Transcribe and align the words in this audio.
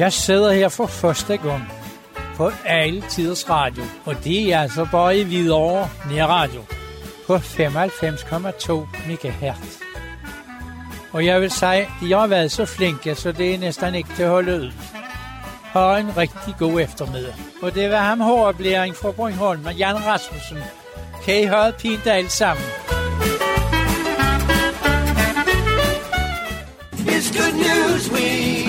Jeg 0.00 0.12
sidder 0.12 0.52
her 0.52 0.68
for 0.68 0.86
første 0.86 1.36
gang 1.36 1.72
på 2.36 2.50
alle 2.64 3.02
tiders 3.10 3.50
radio, 3.50 3.82
og 4.04 4.24
det 4.24 4.52
er 4.52 4.60
altså 4.60 4.86
bare 4.92 5.18
i 5.18 5.22
Hvidovre 5.22 5.88
nær 6.10 6.26
radio 6.26 6.60
på 7.26 7.36
95,2 7.36 8.72
MHz. 9.08 9.80
Og 11.12 11.26
jeg 11.26 11.40
vil 11.40 11.50
sige, 11.50 11.88
jeg 12.08 12.18
har 12.18 12.26
været 12.26 12.52
så 12.52 12.64
flinke, 12.64 13.14
så 13.14 13.32
det 13.32 13.54
er 13.54 13.58
næsten 13.58 13.94
ikke 13.94 14.08
til 14.16 14.22
at 14.22 14.28
holde 14.28 14.54
ud. 14.54 14.72
Ha 15.62 15.96
en 15.96 16.16
rigtig 16.16 16.54
god 16.58 16.80
eftermiddag. 16.80 17.34
Og 17.62 17.74
det 17.74 17.90
var 17.90 18.02
ham 18.02 18.20
hårdoplæring 18.20 18.96
fra 18.96 19.10
Bornholm 19.10 19.66
og 19.66 19.74
Jan 19.74 20.06
Rasmussen. 20.06 20.58
Kan 21.24 21.42
I 21.42 21.46
høre 21.46 21.66
det 21.66 21.74
pint 21.74 22.06
alle 22.06 22.30
sammen? 22.30 22.64
It's 26.92 27.38
good 27.38 27.54
news 27.54 28.12
week. 28.12 28.59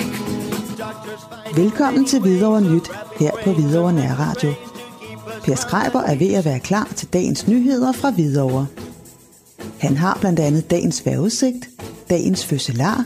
Velkommen 1.56 2.04
til 2.04 2.20
Hvidovre 2.20 2.60
Nyt 2.60 2.90
her 3.20 3.30
på 3.44 3.52
Hvidovre 3.52 3.92
Nærradio. 3.92 4.52
Per 5.44 5.54
Skreiber 5.54 6.00
er 6.00 6.14
ved 6.14 6.34
at 6.34 6.44
være 6.44 6.60
klar 6.60 6.88
til 6.96 7.08
dagens 7.12 7.48
nyheder 7.48 7.92
fra 7.92 8.10
Hvidovre. 8.10 8.66
Han 9.78 9.96
har 9.96 10.18
blandt 10.20 10.40
andet 10.40 10.70
dagens 10.70 11.06
vejrudsigt, 11.06 11.68
dagens 12.10 12.46
fødselar, 12.46 13.04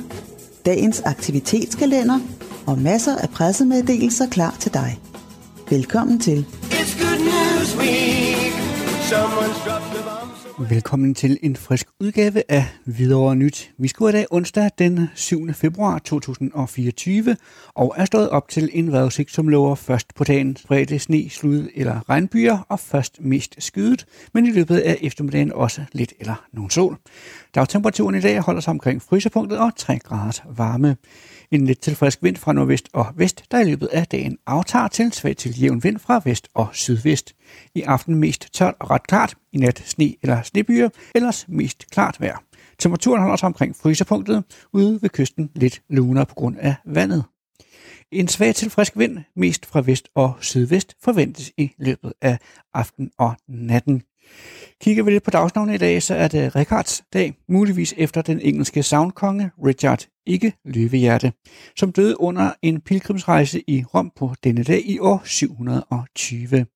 dagens 0.66 1.02
aktivitetskalender 1.04 2.18
og 2.66 2.78
masser 2.78 3.16
af 3.16 3.30
pressemeddelelser 3.30 4.26
klar 4.28 4.56
til 4.60 4.74
dig. 4.74 5.00
Velkommen 5.70 6.20
til. 6.20 6.46
It's 6.62 7.02
good 7.02 7.18
news 7.18 7.76
week. 7.78 8.52
Someone's 9.10 9.68
dropped. 9.68 9.95
Velkommen 10.58 11.14
til 11.14 11.38
en 11.42 11.56
frisk 11.56 11.86
udgave 12.00 12.42
af 12.48 12.64
Hvidovre 12.84 13.36
Nyt. 13.36 13.70
Vi 13.78 13.88
skulle 13.88 14.10
i 14.10 14.12
dag 14.12 14.26
onsdag 14.30 14.70
den 14.78 15.08
7. 15.14 15.52
februar 15.52 15.98
2024 15.98 17.36
og 17.74 17.94
er 17.96 18.04
stået 18.04 18.30
op 18.30 18.48
til 18.48 18.70
en 18.72 18.92
vejrudsigt, 18.92 19.30
som 19.30 19.48
lover 19.48 19.74
først 19.74 20.14
på 20.14 20.24
dagen 20.24 20.56
spredte 20.56 20.98
sne, 20.98 21.30
slud 21.30 21.68
eller 21.74 22.10
regnbyer 22.10 22.58
og 22.68 22.80
først 22.80 23.20
mest 23.20 23.54
skydet, 23.58 24.06
men 24.32 24.46
i 24.46 24.50
løbet 24.50 24.78
af 24.78 24.98
eftermiddagen 25.02 25.52
også 25.52 25.84
lidt 25.92 26.12
eller 26.20 26.44
nogen 26.52 26.70
sol. 26.70 26.96
Dagtemperaturen 27.54 28.14
i 28.14 28.20
dag 28.20 28.40
holder 28.40 28.60
sig 28.60 28.70
omkring 28.70 29.02
frysepunktet 29.02 29.58
og 29.58 29.76
3 29.76 29.98
grader 29.98 30.40
varme. 30.56 30.96
En 31.50 31.66
lidt 31.66 31.80
tilfrisk 31.80 32.22
vind 32.22 32.36
fra 32.36 32.52
nordvest 32.52 32.88
og 32.92 33.06
vest, 33.16 33.44
der 33.50 33.60
i 33.60 33.64
løbet 33.64 33.86
af 33.86 34.06
dagen 34.06 34.38
aftager 34.46 34.88
til 34.88 35.12
svag 35.12 35.36
til 35.36 35.60
jævn 35.60 35.84
vind 35.84 35.98
fra 35.98 36.20
vest 36.24 36.48
og 36.54 36.68
sydvest. 36.72 37.34
I 37.74 37.82
aften 37.82 38.14
mest 38.14 38.48
tørt 38.52 38.74
og 38.80 38.90
ret 38.90 39.06
klart, 39.06 39.34
i 39.52 39.58
nat 39.58 39.82
sne 39.86 40.14
eller 40.22 40.42
snebyer, 40.42 40.88
ellers 41.14 41.48
mest 41.48 41.90
klart 41.90 42.20
vejr. 42.20 42.42
Temperaturen 42.78 43.20
holder 43.20 43.36
sig 43.36 43.46
omkring 43.46 43.76
frysepunktet, 43.76 44.44
ude 44.72 44.98
ved 45.02 45.10
kysten 45.10 45.50
lidt 45.54 45.82
lunere 45.88 46.26
på 46.26 46.34
grund 46.34 46.56
af 46.58 46.74
vandet. 46.84 47.24
En 48.12 48.28
svag 48.28 48.54
til 48.54 48.70
frisk 48.70 48.98
vind, 48.98 49.18
mest 49.36 49.66
fra 49.66 49.80
vest 49.80 50.08
og 50.14 50.34
sydvest, 50.40 50.96
forventes 51.02 51.52
i 51.56 51.70
løbet 51.78 52.12
af 52.22 52.38
aften 52.74 53.10
og 53.18 53.34
natten. 53.48 54.02
Kigger 54.80 55.02
vi 55.02 55.10
lidt 55.10 55.22
på 55.22 55.30
dagsnavnet 55.30 55.74
i 55.74 55.78
dag, 55.78 56.02
så 56.02 56.14
er 56.14 56.28
det 56.28 56.56
Ricards 56.56 57.02
dag, 57.12 57.34
muligvis 57.48 57.94
efter 57.96 58.22
den 58.22 58.40
engelske 58.40 58.82
soundkonge 58.82 59.50
Richard 59.66 60.06
ikke 60.26 60.52
Løvehjerte, 60.64 61.32
som 61.76 61.92
døde 61.92 62.20
under 62.20 62.52
en 62.62 62.80
pilgrimsrejse 62.80 63.70
i 63.70 63.84
Rom 63.94 64.12
på 64.16 64.34
denne 64.44 64.62
dag 64.62 64.82
i 64.86 64.98
år 64.98 65.22
720. 65.24 66.66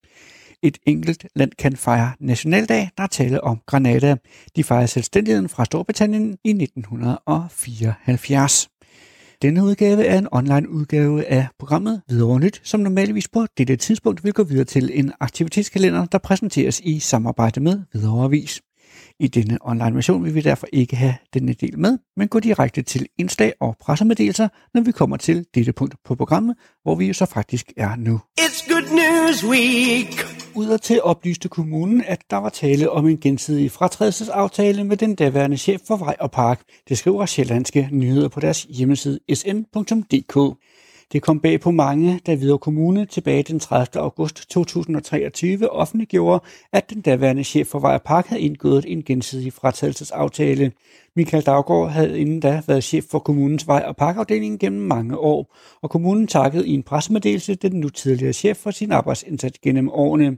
Et 0.63 0.77
enkelt 0.85 1.25
land 1.35 1.51
kan 1.59 1.75
fejre 1.75 2.11
nationaldag, 2.19 2.89
der 2.97 3.03
er 3.03 3.07
tale 3.07 3.43
om 3.43 3.61
Granada. 3.65 4.15
De 4.55 4.63
fejrede 4.63 4.87
selvstændigheden 4.87 5.49
fra 5.49 5.65
Storbritannien 5.65 6.37
i 6.43 6.49
1974. 6.49 8.69
Denne 9.41 9.63
udgave 9.63 10.05
er 10.05 10.17
en 10.17 10.27
online 10.31 10.69
udgave 10.69 11.25
af 11.25 11.47
programmet 11.59 12.01
Videre 12.09 12.39
Nyt, 12.39 12.61
som 12.63 12.79
normalvis 12.79 13.27
på 13.27 13.45
dette 13.57 13.75
tidspunkt 13.75 14.23
vil 14.23 14.33
gå 14.33 14.43
videre 14.43 14.65
til 14.65 14.91
en 14.93 15.11
aktivitetskalender, 15.19 16.05
der 16.05 16.17
præsenteres 16.17 16.79
i 16.79 16.99
samarbejde 16.99 17.59
med 17.59 17.79
Videre 17.93 18.23
Avis. 18.23 18.61
I 19.21 19.27
denne 19.27 19.57
online 19.61 19.95
version 19.95 20.23
vil 20.23 20.35
vi 20.35 20.41
derfor 20.41 20.67
ikke 20.73 20.95
have 20.95 21.15
denne 21.33 21.53
del 21.53 21.79
med, 21.79 21.97
men 22.17 22.27
gå 22.27 22.39
direkte 22.39 22.81
til 22.81 23.07
indslag 23.17 23.53
og 23.59 23.75
pressemeddelelser, 23.79 24.47
når 24.73 24.81
vi 24.81 24.91
kommer 24.91 25.17
til 25.17 25.45
dette 25.55 25.73
punkt 25.73 25.95
på 26.05 26.15
programmet, 26.15 26.55
hvor 26.83 26.95
vi 26.95 27.07
jo 27.07 27.13
så 27.13 27.25
faktisk 27.25 27.73
er 27.77 27.95
nu. 27.95 28.19
It's 28.39 28.73
good 28.73 28.83
news 28.91 29.45
week. 29.45 30.41
Udad 30.55 30.79
til 30.79 31.01
oplyste 31.03 31.49
kommunen, 31.49 32.03
at 32.07 32.21
der 32.29 32.37
var 32.37 32.49
tale 32.49 32.89
om 32.89 33.07
en 33.07 33.19
gensidig 33.19 33.71
fratrædelsesaftale 33.71 34.83
med 34.83 34.97
den 34.97 35.15
daværende 35.15 35.57
chef 35.57 35.81
for 35.87 35.97
Vej 35.97 36.15
og 36.19 36.31
Park. 36.31 36.61
Det 36.89 36.97
skriver 36.97 37.25
Sjællandske 37.25 37.89
Nyheder 37.91 38.27
på 38.27 38.39
deres 38.39 38.63
hjemmeside 38.63 39.19
sn.dk. 39.33 40.57
Det 41.11 41.21
kom 41.21 41.39
bag 41.39 41.59
på 41.59 41.71
mange, 41.71 42.19
da 42.25 42.35
Hvidovre 42.35 42.59
Kommune 42.59 43.05
tilbage 43.05 43.43
den 43.43 43.59
30. 43.59 44.01
august 44.01 44.49
2023 44.49 45.69
offentliggjorde, 45.69 46.43
at 46.71 46.89
den 46.89 47.01
daværende 47.01 47.43
chef 47.43 47.67
for 47.67 47.79
Vej 47.79 47.93
og 47.93 48.01
Park 48.01 48.27
havde 48.27 48.41
indgået 48.41 48.85
en 48.87 49.03
gensidig 49.03 49.53
fratagelsesaftale. 49.53 50.71
Michael 51.15 51.43
Daggaard 51.43 51.89
havde 51.89 52.19
inden 52.19 52.39
da 52.39 52.61
været 52.67 52.83
chef 52.83 53.03
for 53.11 53.19
kommunens 53.19 53.67
Vej- 53.67 53.85
og 53.87 53.95
Parkafdeling 53.95 54.59
gennem 54.59 54.81
mange 54.81 55.17
år, 55.17 55.55
og 55.81 55.89
kommunen 55.89 56.27
takkede 56.27 56.67
i 56.67 56.73
en 56.73 56.83
pressemeddelelse 56.83 57.55
den 57.55 57.71
nu 57.71 57.89
tidligere 57.89 58.33
chef 58.33 58.57
for 58.57 58.71
sin 58.71 58.91
arbejdsindsats 58.91 59.59
gennem 59.59 59.89
årene. 59.89 60.37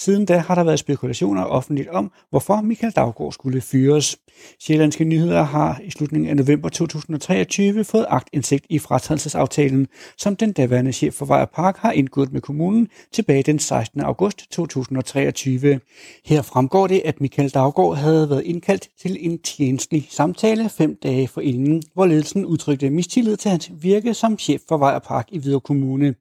Siden 0.00 0.24
da 0.24 0.38
har 0.38 0.54
der 0.54 0.64
været 0.64 0.78
spekulationer 0.78 1.44
offentligt 1.44 1.88
om, 1.88 2.12
hvorfor 2.30 2.60
Michael 2.60 2.92
Daggaard 2.92 3.32
skulle 3.32 3.60
fyres. 3.60 4.16
Sjællandske 4.60 5.04
Nyheder 5.04 5.42
har 5.42 5.80
i 5.84 5.90
slutningen 5.90 6.30
af 6.30 6.36
november 6.36 6.68
2023 6.68 7.84
fået 7.84 8.06
agtindsigt 8.08 8.66
i 8.68 8.78
fratrædelsesaftalen, 8.78 9.88
som 10.18 10.36
den 10.36 10.52
daværende 10.52 10.92
chef 10.92 11.14
for 11.14 11.26
Vej 11.26 11.44
Park 11.44 11.76
har 11.76 11.92
indgået 11.92 12.32
med 12.32 12.40
kommunen 12.40 12.88
tilbage 13.12 13.42
den 13.42 13.58
16. 13.58 14.00
august 14.00 14.50
2023. 14.50 15.80
Her 16.24 16.42
fremgår 16.42 16.86
det, 16.86 17.02
at 17.04 17.20
Michael 17.20 17.50
Daggaard 17.50 17.96
havde 17.96 18.30
været 18.30 18.42
indkaldt 18.44 18.88
til 19.02 19.16
en 19.20 19.38
tjenestlig 19.38 20.06
samtale 20.10 20.68
fem 20.68 20.98
dage 21.02 21.28
forinden, 21.28 21.82
hvor 21.94 22.06
ledelsen 22.06 22.46
udtrykte 22.46 22.90
mistillid 22.90 23.36
til 23.36 23.50
hans 23.50 23.70
virke 23.80 24.14
som 24.14 24.38
chef 24.38 24.60
for 24.68 24.76
Vej 24.76 24.98
Park 24.98 25.28
i 25.32 25.38
Hvidovre 25.38 25.60
Kommune. 25.60 26.14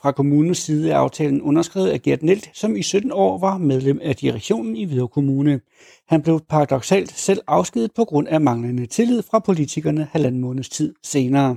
Fra 0.00 0.12
kommunens 0.12 0.58
side 0.58 0.90
er 0.90 0.96
aftalen 0.96 1.42
underskrevet 1.42 1.88
af 1.88 2.02
Gert 2.02 2.22
Nelt, 2.22 2.50
som 2.54 2.76
i 2.76 2.82
17 2.82 3.12
år 3.12 3.38
var 3.38 3.58
medlem 3.58 3.98
af 4.02 4.16
direktionen 4.16 4.76
i 4.76 4.84
Hvidovre 4.84 5.08
Kommune. 5.08 5.60
Han 6.08 6.22
blev 6.22 6.40
paradoxalt 6.48 7.12
selv 7.12 7.40
afskedet 7.46 7.90
på 7.94 8.04
grund 8.04 8.28
af 8.28 8.40
manglende 8.40 8.86
tillid 8.86 9.22
fra 9.22 9.38
politikerne 9.38 10.08
halvanden 10.12 10.40
måneds 10.40 10.68
tid 10.68 10.94
senere. 11.02 11.56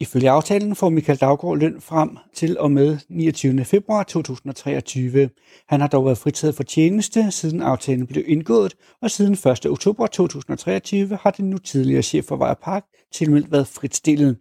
Ifølge 0.00 0.30
aftalen 0.30 0.76
får 0.76 0.88
Michael 0.88 1.18
Daggaard 1.18 1.58
løn 1.58 1.80
frem 1.80 2.16
til 2.34 2.58
og 2.58 2.70
med 2.70 2.98
29. 3.08 3.64
februar 3.64 4.02
2023. 4.02 5.30
Han 5.68 5.80
har 5.80 5.88
dog 5.88 6.04
været 6.04 6.18
fritaget 6.18 6.54
for 6.54 6.62
tjeneste, 6.62 7.30
siden 7.30 7.62
aftalen 7.62 8.06
blev 8.06 8.24
indgået, 8.26 8.74
og 9.02 9.10
siden 9.10 9.32
1. 9.32 9.66
oktober 9.66 10.06
2023 10.06 11.18
har 11.22 11.30
den 11.30 11.50
nu 11.50 11.58
tidligere 11.58 12.02
chef 12.02 12.24
for 12.24 12.36
Vej 12.36 12.54
Park 12.54 12.84
tilmeldt 13.12 13.52
været 13.52 13.66
fritstillet. 13.66 14.36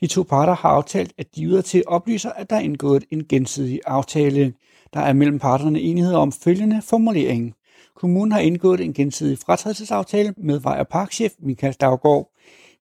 De 0.00 0.06
to 0.06 0.22
parter 0.22 0.54
har 0.54 0.68
aftalt, 0.68 1.12
at 1.18 1.26
de 1.36 1.48
udad 1.48 1.62
til 1.62 1.82
oplyser, 1.86 2.30
at 2.30 2.50
der 2.50 2.56
er 2.56 2.60
indgået 2.60 3.04
en 3.10 3.24
gensidig 3.28 3.80
aftale. 3.86 4.52
Der 4.94 5.00
er 5.00 5.12
mellem 5.12 5.38
parterne 5.38 5.80
enighed 5.80 6.14
om 6.14 6.32
følgende 6.32 6.82
formulering. 6.82 7.54
Kommunen 7.96 8.32
har 8.32 8.40
indgået 8.40 8.80
en 8.80 8.92
gensidig 8.92 9.38
fratrædelsesaftale 9.38 10.34
med 10.36 10.60
Vej- 10.60 10.78
og 10.78 10.88
Parkchef 10.88 11.32
Michael 11.38 11.74
Daggaard. 11.80 12.30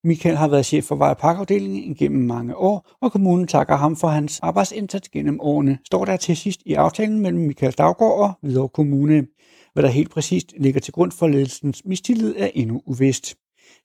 Michael 0.06 0.36
har 0.36 0.48
været 0.48 0.66
chef 0.66 0.84
for 0.84 0.96
Vej- 0.96 1.10
og 1.10 1.18
Parkafdelingen 1.18 1.96
gennem 1.96 2.26
mange 2.26 2.58
år, 2.58 2.90
og 3.02 3.12
kommunen 3.12 3.48
takker 3.48 3.76
ham 3.76 3.96
for 3.96 4.08
hans 4.08 4.40
arbejdsindsats 4.40 5.10
gennem 5.10 5.40
årene, 5.42 5.78
står 5.86 6.06
der 6.06 6.18
til 6.18 6.38
sidst 6.38 6.62
i 6.66 6.74
aftalen 6.74 7.20
mellem 7.20 7.42
Michael 7.42 7.72
Daggaard 7.72 8.20
og 8.20 8.34
Hvidovre 8.42 8.70
Kommune. 8.70 9.26
Hvad 9.74 9.84
der 9.84 9.90
helt 9.90 10.12
præcist 10.12 10.54
ligger 10.60 10.80
til 10.80 10.94
grund 10.94 11.12
for 11.12 11.28
ledelsens 11.28 11.82
mistillid 11.86 12.36
er 12.38 12.50
endnu 12.54 12.82
uvist. 12.86 13.36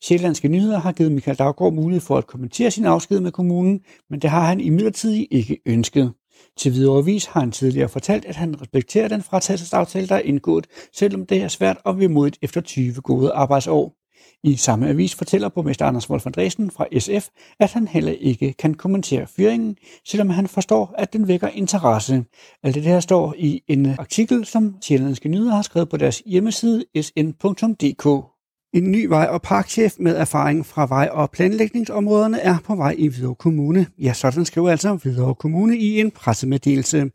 Sjællandske 0.02 0.48
Nyheder 0.48 0.78
har 0.78 0.92
givet 0.92 1.12
Michael 1.12 1.38
Daggaard 1.38 1.72
mulighed 1.72 2.00
for 2.00 2.18
at 2.18 2.26
kommentere 2.26 2.70
sin 2.70 2.84
afsked 2.84 3.20
med 3.20 3.32
kommunen, 3.32 3.80
men 4.10 4.20
det 4.20 4.30
har 4.30 4.46
han 4.46 4.60
imidlertid 4.60 5.26
ikke 5.30 5.58
ønsket. 5.66 6.12
Til 6.56 6.72
Hvidovre 6.72 6.98
Avis 6.98 7.24
har 7.24 7.40
han 7.40 7.52
tidligere 7.52 7.88
fortalt, 7.88 8.24
at 8.24 8.36
han 8.36 8.60
respekterer 8.60 9.08
den 9.08 9.22
fratagselsaftale, 9.22 10.08
der 10.08 10.14
er 10.14 10.20
indgået, 10.20 10.66
selvom 10.94 11.26
det 11.26 11.42
er 11.42 11.48
svært 11.48 11.78
og 11.84 11.98
vemodigt 11.98 12.38
efter 12.42 12.60
20 12.60 12.94
gode 12.94 13.32
arbejdsår. 13.32 13.99
I 14.44 14.56
samme 14.56 14.88
avis 14.88 15.14
fortæller 15.14 15.48
borgmester 15.48 15.86
Anders 15.86 16.10
Wolf 16.10 16.26
Andresen 16.26 16.70
fra 16.70 16.86
SF, 16.98 17.28
at 17.60 17.72
han 17.72 17.88
heller 17.88 18.12
ikke 18.12 18.52
kan 18.52 18.74
kommentere 18.74 19.26
fyringen, 19.26 19.76
selvom 20.06 20.30
han 20.30 20.46
forstår, 20.46 20.94
at 20.98 21.12
den 21.12 21.28
vækker 21.28 21.48
interesse. 21.48 22.24
Alt 22.62 22.74
det 22.74 22.82
her 22.82 23.00
står 23.00 23.34
i 23.38 23.62
en 23.68 23.86
artikel, 23.98 24.44
som 24.44 24.74
Sjællandske 24.82 25.28
Nyheder 25.28 25.54
har 25.54 25.62
skrevet 25.62 25.88
på 25.88 25.96
deres 25.96 26.22
hjemmeside 26.26 26.84
sn.dk. 27.02 28.30
En 28.74 28.90
ny 28.90 29.04
vej- 29.04 29.26
og 29.26 29.42
parkchef 29.42 29.94
med 29.98 30.16
erfaring 30.16 30.66
fra 30.66 30.86
vej- 30.86 31.08
og 31.12 31.30
planlægningsområderne 31.30 32.40
er 32.40 32.56
på 32.64 32.74
vej 32.76 32.94
i 32.98 33.06
Hvidovre 33.06 33.34
Kommune. 33.34 33.86
Ja, 33.98 34.12
sådan 34.12 34.44
skriver 34.44 34.70
altså 34.70 34.94
Hvidovre 34.94 35.34
Kommune 35.34 35.78
i 35.78 36.00
en 36.00 36.10
pressemeddelelse. 36.10 37.10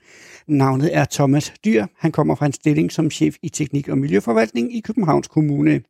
Navnet 0.48 0.95
er 0.98 1.06
Thomas 1.12 1.54
Dyr. 1.66 1.86
Han 1.98 2.12
kommer 2.12 2.36
fra 2.36 2.45
en 2.45 2.54
stilling 2.54 2.92
som 2.92 3.12
chef 3.12 3.36
i 3.44 3.50
teknik- 3.50 3.89
og 3.89 3.98
miljøforvaltning 3.98 4.75
i 4.75 4.80
Københavns 4.80 5.28
Kommune. 5.28 5.81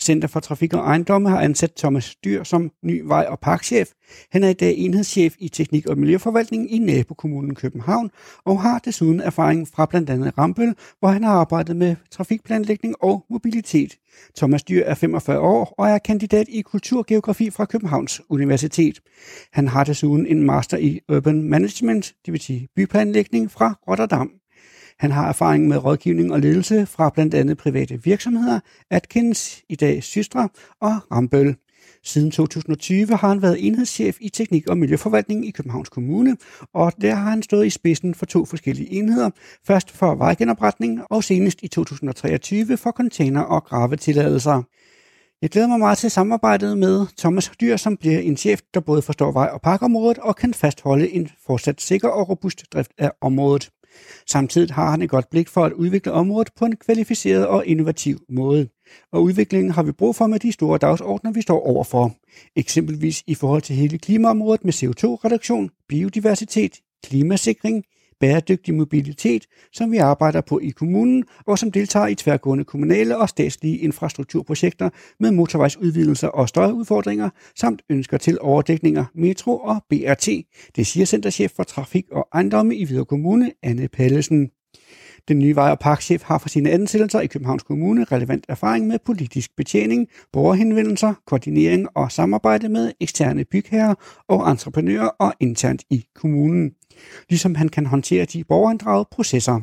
Center 0.00 0.28
for 0.28 0.40
Trafik 0.40 0.74
og 0.74 0.80
Ejendomme 0.80 1.28
har 1.28 1.40
ansat 1.40 1.72
Thomas 1.76 2.16
Dyr 2.24 2.42
som 2.42 2.70
ny 2.82 3.02
vej- 3.04 3.26
og 3.28 3.40
parkchef. 3.40 3.88
Han 4.30 4.44
er 4.44 4.48
i 4.48 4.52
dag 4.52 4.74
enhedschef 4.78 5.34
i 5.38 5.48
Teknik- 5.48 5.86
og 5.86 5.98
Miljøforvaltningen 5.98 6.68
i 6.68 6.78
nabokommunen 6.78 7.54
København 7.54 8.10
og 8.44 8.62
har 8.62 8.78
desuden 8.78 9.20
erfaring 9.20 9.68
fra 9.68 9.86
blandt 9.86 10.10
andet 10.10 10.38
Rambøl, 10.38 10.74
hvor 10.98 11.08
han 11.08 11.24
har 11.24 11.32
arbejdet 11.32 11.76
med 11.76 11.96
trafikplanlægning 12.10 12.94
og 13.00 13.24
mobilitet. 13.30 13.96
Thomas 14.36 14.62
Dyr 14.62 14.82
er 14.84 14.94
45 14.94 15.40
år 15.40 15.74
og 15.78 15.88
er 15.88 15.98
kandidat 15.98 16.46
i 16.48 16.60
kulturgeografi 16.60 17.50
fra 17.50 17.64
Københavns 17.64 18.20
Universitet. 18.28 19.00
Han 19.52 19.68
har 19.68 19.84
desuden 19.84 20.26
en 20.26 20.42
master 20.42 20.76
i 20.76 21.00
Urban 21.12 21.42
Management, 21.42 22.14
det 22.26 22.32
vil 22.32 22.40
sige 22.40 22.68
byplanlægning 22.76 23.50
fra 23.50 23.74
Rotterdam. 23.88 24.30
Han 24.98 25.10
har 25.10 25.28
erfaring 25.28 25.68
med 25.68 25.84
rådgivning 25.84 26.32
og 26.32 26.40
ledelse 26.40 26.86
fra 26.86 27.10
blandt 27.10 27.34
andet 27.34 27.58
private 27.58 28.02
virksomheder, 28.04 28.60
Atkins, 28.90 29.62
i 29.68 29.76
dag 29.76 30.02
Systra 30.02 30.48
og 30.80 30.92
Rambøl. 31.12 31.56
Siden 32.04 32.30
2020 32.30 33.16
har 33.16 33.28
han 33.28 33.42
været 33.42 33.66
enhedschef 33.66 34.16
i 34.20 34.28
teknik- 34.28 34.68
og 34.68 34.78
miljøforvaltning 34.78 35.46
i 35.46 35.50
Københavns 35.50 35.88
Kommune, 35.88 36.36
og 36.74 36.92
der 37.00 37.14
har 37.14 37.30
han 37.30 37.42
stået 37.42 37.66
i 37.66 37.70
spidsen 37.70 38.14
for 38.14 38.26
to 38.26 38.44
forskellige 38.44 38.92
enheder. 38.92 39.30
Først 39.66 39.90
for 39.90 40.14
vejgenopretning 40.14 41.00
og 41.10 41.24
senest 41.24 41.62
i 41.62 41.68
2023 41.68 42.76
for 42.76 42.90
container- 42.90 43.40
og 43.40 43.64
gravetilladelser. 43.64 44.62
Jeg 45.42 45.50
glæder 45.50 45.68
mig 45.68 45.78
meget 45.78 45.98
til 45.98 46.10
samarbejdet 46.10 46.78
med 46.78 47.06
Thomas 47.18 47.52
Dyr, 47.60 47.76
som 47.76 47.96
bliver 47.96 48.18
en 48.18 48.36
chef, 48.36 48.60
der 48.74 48.80
både 48.80 49.02
forstår 49.02 49.32
vej- 49.32 49.50
og 49.52 49.60
parkområdet 49.60 50.18
og 50.18 50.36
kan 50.36 50.54
fastholde 50.54 51.10
en 51.10 51.28
fortsat 51.46 51.80
sikker 51.80 52.08
og 52.08 52.28
robust 52.28 52.64
drift 52.72 52.92
af 52.98 53.10
området. 53.20 53.70
Samtidig 54.26 54.74
har 54.74 54.90
han 54.90 55.02
et 55.02 55.10
godt 55.10 55.30
blik 55.30 55.48
for 55.48 55.64
at 55.64 55.72
udvikle 55.72 56.12
området 56.12 56.52
på 56.56 56.64
en 56.64 56.76
kvalificeret 56.76 57.46
og 57.46 57.66
innovativ 57.66 58.18
måde. 58.28 58.68
Og 59.12 59.22
udviklingen 59.22 59.70
har 59.70 59.82
vi 59.82 59.92
brug 59.92 60.16
for 60.16 60.26
med 60.26 60.38
de 60.38 60.52
store 60.52 60.78
dagsordner, 60.78 61.32
vi 61.32 61.42
står 61.42 61.66
overfor. 61.66 62.16
Eksempelvis 62.56 63.22
i 63.26 63.34
forhold 63.34 63.62
til 63.62 63.76
hele 63.76 63.98
klimaområdet 63.98 64.64
med 64.64 64.72
CO2-reduktion, 64.72 65.70
biodiversitet, 65.88 66.80
klimasikring, 67.04 67.84
bæredygtig 68.24 68.74
mobilitet, 68.74 69.46
som 69.72 69.92
vi 69.92 69.96
arbejder 69.96 70.40
på 70.40 70.58
i 70.58 70.68
kommunen, 70.68 71.24
og 71.46 71.58
som 71.58 71.70
deltager 71.70 72.06
i 72.06 72.14
tværgående 72.14 72.64
kommunale 72.64 73.18
og 73.18 73.28
statslige 73.28 73.78
infrastrukturprojekter 73.78 74.90
med 75.20 75.30
motorvejsudvidelser 75.30 76.28
og 76.28 76.48
støjudfordringer, 76.48 77.30
samt 77.56 77.82
ønsker 77.90 78.18
til 78.18 78.38
overdækninger, 78.40 79.04
metro 79.14 79.58
og 79.58 79.84
BRT. 79.88 80.28
Det 80.76 80.86
siger 80.86 81.06
Centerchef 81.06 81.50
for 81.56 81.62
Trafik 81.62 82.04
og 82.12 82.28
Ejendomme 82.34 82.76
i 82.76 82.84
Hvidovre 82.84 83.06
Kommune, 83.06 83.52
Anne 83.62 83.88
Pallesen. 83.88 84.50
Den 85.28 85.38
nye 85.38 85.56
vej- 85.56 85.70
og 85.70 85.78
parkchef 85.78 86.22
har 86.22 86.38
fra 86.38 86.48
sine 86.48 86.70
ansættelser 86.70 87.20
i 87.20 87.26
Københavns 87.26 87.62
Kommune 87.62 88.04
relevant 88.04 88.44
erfaring 88.48 88.86
med 88.86 88.98
politisk 89.06 89.56
betjening, 89.56 90.08
borgerhenvendelser, 90.32 91.14
koordinering 91.26 91.88
og 91.94 92.12
samarbejde 92.12 92.68
med 92.68 92.92
eksterne 93.00 93.44
bygherrer 93.44 93.94
og 94.28 94.50
entreprenører 94.50 95.08
og 95.08 95.34
internt 95.40 95.82
i 95.90 96.04
kommunen. 96.14 96.70
Ligesom 97.28 97.54
han 97.54 97.68
kan 97.68 97.86
håndtere 97.86 98.24
de 98.24 98.44
borgerinddragede 98.44 99.08
processer. 99.10 99.60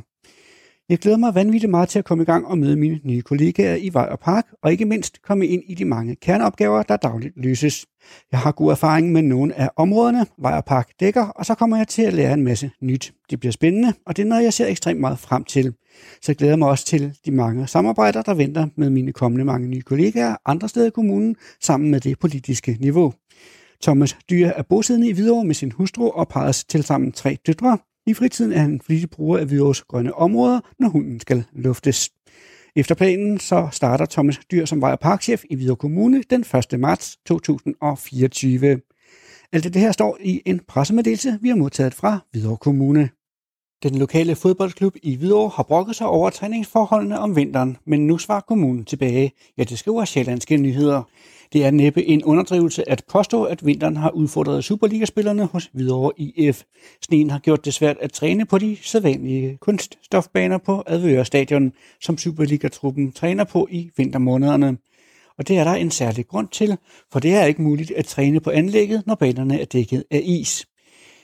Jeg 0.89 0.99
glæder 0.99 1.17
mig 1.17 1.35
vanvittigt 1.35 1.69
meget 1.69 1.89
til 1.89 1.99
at 1.99 2.05
komme 2.05 2.21
i 2.21 2.25
gang 2.25 2.47
og 2.47 2.57
møde 2.57 2.75
mine 2.75 2.99
nye 3.03 3.21
kollegaer 3.21 3.75
i 3.75 3.89
Vej 3.93 4.07
og 4.11 4.19
Park, 4.19 4.45
og 4.63 4.71
ikke 4.71 4.85
mindst 4.85 5.21
komme 5.21 5.47
ind 5.47 5.63
i 5.67 5.73
de 5.73 5.85
mange 5.85 6.15
kerneopgaver, 6.15 6.83
der 6.83 6.97
dagligt 6.97 7.33
løses. 7.37 7.85
Jeg 8.31 8.39
har 8.39 8.51
god 8.51 8.71
erfaring 8.71 9.11
med 9.11 9.21
nogle 9.21 9.59
af 9.59 9.69
områderne, 9.75 10.25
Vej 10.41 10.57
og 10.57 10.65
Park 10.65 10.89
dækker, 10.99 11.25
og 11.25 11.45
så 11.45 11.55
kommer 11.55 11.77
jeg 11.77 11.87
til 11.87 12.01
at 12.01 12.13
lære 12.13 12.33
en 12.33 12.43
masse 12.43 12.71
nyt. 12.81 13.13
Det 13.29 13.39
bliver 13.39 13.51
spændende, 13.51 13.93
og 14.05 14.17
det 14.17 14.23
er 14.23 14.27
noget, 14.27 14.43
jeg 14.43 14.53
ser 14.53 14.67
ekstremt 14.67 14.99
meget 14.99 15.19
frem 15.19 15.43
til. 15.43 15.73
Så 16.21 16.31
jeg 16.31 16.35
glæder 16.35 16.55
mig 16.55 16.69
også 16.69 16.85
til 16.85 17.13
de 17.25 17.31
mange 17.31 17.67
samarbejder, 17.67 18.21
der 18.21 18.33
venter 18.33 18.67
med 18.77 18.89
mine 18.89 19.13
kommende 19.13 19.45
mange 19.45 19.67
nye 19.67 19.81
kollegaer 19.81 20.35
andre 20.45 20.69
steder 20.69 20.87
i 20.87 20.89
kommunen, 20.89 21.35
sammen 21.61 21.91
med 21.91 21.99
det 21.99 22.19
politiske 22.19 22.77
niveau. 22.79 23.13
Thomas 23.81 24.17
Dyr 24.29 24.47
er 24.47 24.63
bosiddende 24.63 25.09
i 25.09 25.13
Hvidovre 25.13 25.45
med 25.45 25.55
sin 25.55 25.71
hustru 25.71 26.09
og 26.09 26.27
parrets 26.27 26.63
til 26.63 26.83
sammen 26.83 27.11
tre 27.11 27.37
døtre. 27.47 27.77
I 28.07 28.13
fritiden 28.13 28.53
er 28.53 28.59
han 28.59 28.81
flittig 28.85 29.09
bruger 29.09 29.37
af 29.37 29.45
Hvidovres 29.45 29.81
grønne 29.81 30.13
områder, 30.13 30.59
når 30.79 30.89
hunden 30.89 31.19
skal 31.19 31.43
luftes. 31.53 32.09
Efter 32.75 32.95
planen 32.95 33.39
så 33.39 33.67
starter 33.71 34.05
Thomas 34.05 34.39
Dyr 34.51 34.65
som 34.65 34.81
vej- 34.81 34.91
og 34.91 34.99
parkchef 34.99 35.43
i 35.49 35.55
Hvidovre 35.55 35.75
Kommune 35.77 36.23
den 36.29 36.45
1. 36.73 36.79
marts 36.79 37.17
2024. 37.25 38.81
Alt 39.51 39.63
det 39.63 39.75
her 39.75 39.91
står 39.91 40.17
i 40.21 40.41
en 40.45 40.59
pressemeddelelse, 40.67 41.39
vi 41.41 41.49
har 41.49 41.55
modtaget 41.55 41.93
fra 41.93 42.19
Hvidovre 42.31 42.57
Kommune. 42.57 43.09
Den 43.83 43.97
lokale 43.97 44.35
fodboldklub 44.35 44.95
i 45.03 45.15
Hvidovre 45.15 45.51
har 45.55 45.63
brokket 45.63 45.95
sig 45.95 46.07
over 46.07 46.29
træningsforholdene 46.29 47.19
om 47.19 47.35
vinteren, 47.35 47.77
men 47.85 48.07
nu 48.07 48.17
svarer 48.17 48.41
kommunen 48.41 48.85
tilbage. 48.85 49.31
Ja, 49.57 49.63
det 49.63 49.79
skriver 49.79 50.05
Sjællandske 50.05 50.57
Nyheder. 50.57 51.03
Det 51.53 51.65
er 51.65 51.71
næppe 51.71 52.05
en 52.05 52.23
underdrivelse 52.23 52.89
at 52.89 53.03
påstå, 53.09 53.43
at 53.43 53.65
vinteren 53.65 53.97
har 53.97 54.09
udfordret 54.09 54.63
Superligaspillerne 54.63 55.45
hos 55.45 55.69
Hvidovre 55.73 56.11
IF. 56.17 56.63
Sneen 57.01 57.29
har 57.29 57.39
gjort 57.39 57.65
det 57.65 57.73
svært 57.73 57.97
at 58.01 58.13
træne 58.13 58.45
på 58.45 58.57
de 58.57 58.77
sædvanlige 58.81 59.57
kunststofbaner 59.61 60.57
på 60.57 60.83
Advøre 60.87 61.25
Stadion, 61.25 61.71
som 62.01 62.17
Superliga-truppen 62.17 63.11
træner 63.11 63.43
på 63.43 63.67
i 63.71 63.89
vintermånederne. 63.97 64.77
Og 65.37 65.47
det 65.47 65.57
er 65.57 65.63
der 65.63 65.73
en 65.73 65.91
særlig 65.91 66.27
grund 66.27 66.47
til, 66.47 66.77
for 67.11 67.19
det 67.19 67.33
er 67.33 67.45
ikke 67.45 67.61
muligt 67.61 67.91
at 67.91 68.05
træne 68.05 68.39
på 68.39 68.49
anlægget, 68.49 69.03
når 69.07 69.15
banerne 69.15 69.61
er 69.61 69.65
dækket 69.65 70.03
af 70.11 70.21
is. 70.25 70.65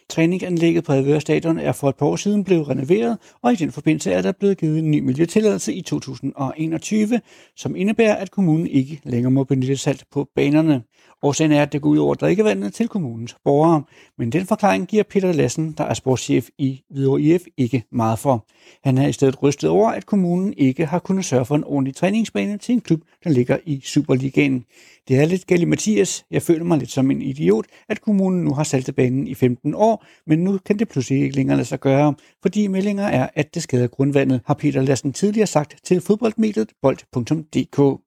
Træningsanlægget 0.09 0.83
på 0.83 0.93
Advøre 0.93 1.21
Stadion 1.21 1.59
er 1.59 1.71
for 1.71 1.89
et 1.89 1.95
par 1.95 2.05
år 2.05 2.15
siden 2.15 2.43
blevet 2.43 2.69
renoveret, 2.69 3.17
og 3.41 3.53
i 3.53 3.55
den 3.55 3.71
forbindelse 3.71 4.11
er 4.11 4.21
der 4.21 4.31
blevet 4.31 4.57
givet 4.57 4.79
en 4.79 4.91
ny 4.91 4.99
miljøtilladelse 4.99 5.73
i 5.73 5.81
2021, 5.81 7.21
som 7.55 7.75
indebærer, 7.75 8.15
at 8.15 8.31
kommunen 8.31 8.67
ikke 8.67 9.01
længere 9.03 9.31
må 9.31 9.43
benytte 9.43 9.77
salt 9.77 10.03
på 10.11 10.29
banerne. 10.35 10.83
Årsagen 11.23 11.51
er, 11.51 11.61
at 11.61 11.73
det 11.73 11.81
går 11.81 11.89
ud 11.89 11.97
over 11.97 12.15
drikkevandet 12.15 12.73
til 12.73 12.87
kommunens 12.87 13.35
borgere. 13.43 13.83
Men 14.17 14.31
den 14.31 14.45
forklaring 14.45 14.87
giver 14.87 15.03
Peter 15.03 15.31
Lassen, 15.31 15.71
der 15.77 15.83
er 15.83 15.93
sportschef 15.93 16.47
i 16.57 16.81
Hvidovre 16.89 17.21
IF, 17.21 17.41
ikke 17.57 17.83
meget 17.91 18.19
for. 18.19 18.45
Han 18.83 18.97
er 18.97 19.07
i 19.07 19.11
stedet 19.11 19.43
rystet 19.43 19.69
over, 19.69 19.89
at 19.89 20.05
kommunen 20.05 20.53
ikke 20.57 20.85
har 20.85 20.99
kunnet 20.99 21.25
sørge 21.25 21.45
for 21.45 21.55
en 21.55 21.63
ordentlig 21.63 21.95
træningsbane 21.95 22.57
til 22.57 22.73
en 22.73 22.81
klub, 22.81 23.01
der 23.23 23.29
ligger 23.29 23.57
i 23.65 23.81
Superligaen. 23.83 24.65
Det 25.07 25.19
er 25.19 25.25
lidt 25.25 25.47
galt 25.47 25.67
Mathias. 25.67 26.25
Jeg 26.31 26.41
føler 26.41 26.63
mig 26.63 26.77
lidt 26.77 26.91
som 26.91 27.11
en 27.11 27.21
idiot, 27.21 27.65
at 27.89 28.01
kommunen 28.01 28.43
nu 28.43 28.53
har 28.53 28.63
saltet 28.63 28.95
banen 28.95 29.27
i 29.27 29.33
15 29.33 29.73
år, 29.75 30.05
men 30.27 30.39
nu 30.39 30.57
kan 30.65 30.79
det 30.79 30.87
pludselig 30.87 31.21
ikke 31.21 31.35
længere 31.35 31.57
lade 31.57 31.67
sig 31.67 31.79
gøre, 31.79 32.13
fordi 32.41 32.67
meldinger 32.67 33.03
er, 33.03 33.29
at 33.35 33.53
det 33.53 33.63
skader 33.63 33.87
grundvandet, 33.87 34.41
har 34.45 34.53
Peter 34.53 34.81
Lassen 34.81 35.13
tidligere 35.13 35.47
sagt 35.47 35.75
til 35.83 36.01
fodboldmediet 36.01 36.69
bold.dk. 36.81 38.06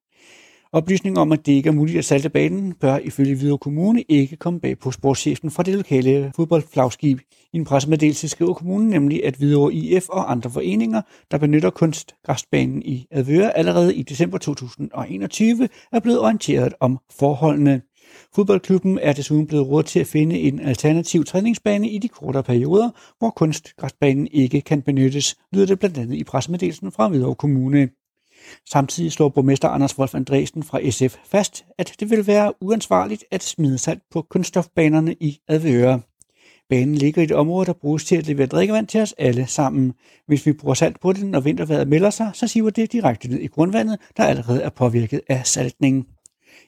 Oplysning 0.73 1.19
om, 1.19 1.33
at 1.33 1.47
det 1.47 1.53
ikke 1.53 1.69
er 1.69 1.73
muligt 1.73 1.99
at 1.99 2.05
salte 2.05 2.29
banen, 2.29 2.73
bør 2.73 2.99
ifølge 2.99 3.35
Hvidovre 3.35 3.59
Kommune 3.59 4.03
ikke 4.03 4.37
komme 4.37 4.61
bag 4.61 4.79
på 4.79 4.91
sportschefen 4.91 5.50
fra 5.50 5.62
det 5.62 5.75
lokale 5.75 6.33
fodboldflagskib. 6.37 7.21
I 7.53 7.57
en 7.57 7.65
pressemeddelelse 7.65 8.29
skriver 8.29 8.55
kommunen 8.55 8.89
nemlig, 8.89 9.25
at 9.27 9.35
Hvidovre 9.35 9.75
IF 9.75 10.09
og 10.09 10.31
andre 10.31 10.50
foreninger, 10.50 11.03
der 11.31 11.39
benytter 11.39 11.71
kunstgræsbanen 11.71 12.83
i 12.83 13.07
Advøre 13.11 13.57
allerede 13.57 13.95
i 13.95 14.03
december 14.03 14.39
2021, 14.39 15.69
er 15.93 16.00
blevet 16.00 16.21
orienteret 16.21 16.75
om 16.81 16.99
forholdene. 17.19 17.83
Fodboldklubben 18.35 18.99
er 18.99 19.12
desuden 19.12 19.47
blevet 19.47 19.69
råd 19.69 19.83
til 19.83 20.00
at 20.00 20.07
finde 20.07 20.39
en 20.39 20.61
alternativ 20.61 21.25
træningsbane 21.25 21.91
i 21.91 21.99
de 21.99 22.09
kortere 22.09 22.43
perioder, 22.43 22.91
hvor 23.19 23.31
kunstgræsbanen 23.31 24.29
ikke 24.33 24.61
kan 24.61 24.83
benyttes, 24.83 25.37
lyder 25.53 25.67
det 25.67 25.79
blandt 25.79 25.99
andet 25.99 26.17
i 26.17 26.25
pressemeddelelsen 26.25 26.93
fra 26.93 27.09
Hvidovre 27.09 27.35
Kommune. 27.35 27.89
Samtidig 28.70 29.12
slår 29.12 29.28
borgmester 29.28 29.68
Anders 29.68 29.99
Wolf 29.99 30.14
Andresen 30.14 30.62
fra 30.62 30.90
SF 30.90 31.16
fast, 31.25 31.64
at 31.78 31.94
det 32.00 32.11
vil 32.11 32.26
være 32.26 32.52
uansvarligt 32.61 33.25
at 33.30 33.42
smide 33.42 33.78
salt 33.78 34.02
på 34.11 34.23
kunststofbanerne 34.23 35.14
i 35.14 35.38
Advøre. 35.49 36.00
Banen 36.68 36.94
ligger 36.94 37.20
i 37.23 37.25
et 37.25 37.32
område, 37.32 37.66
der 37.66 37.73
bruges 37.73 38.04
til 38.04 38.16
at 38.16 38.26
levere 38.26 38.47
drikkevand 38.47 38.87
til 38.87 39.00
os 39.00 39.14
alle 39.18 39.47
sammen. 39.47 39.92
Hvis 40.26 40.47
vi 40.47 40.52
bruger 40.52 40.75
salt 40.75 41.00
på 41.00 41.12
den, 41.12 41.30
når 41.30 41.40
vintervejret 41.40 41.88
melder 41.88 42.11
sig, 42.11 42.30
så 42.35 42.47
siver 42.47 42.70
det 42.70 42.92
direkte 42.92 43.28
ned 43.28 43.38
i 43.38 43.47
grundvandet, 43.47 43.99
der 44.16 44.25
allerede 44.25 44.62
er 44.62 44.70
påvirket 44.70 45.20
af 45.28 45.47
saltning. 45.47 46.06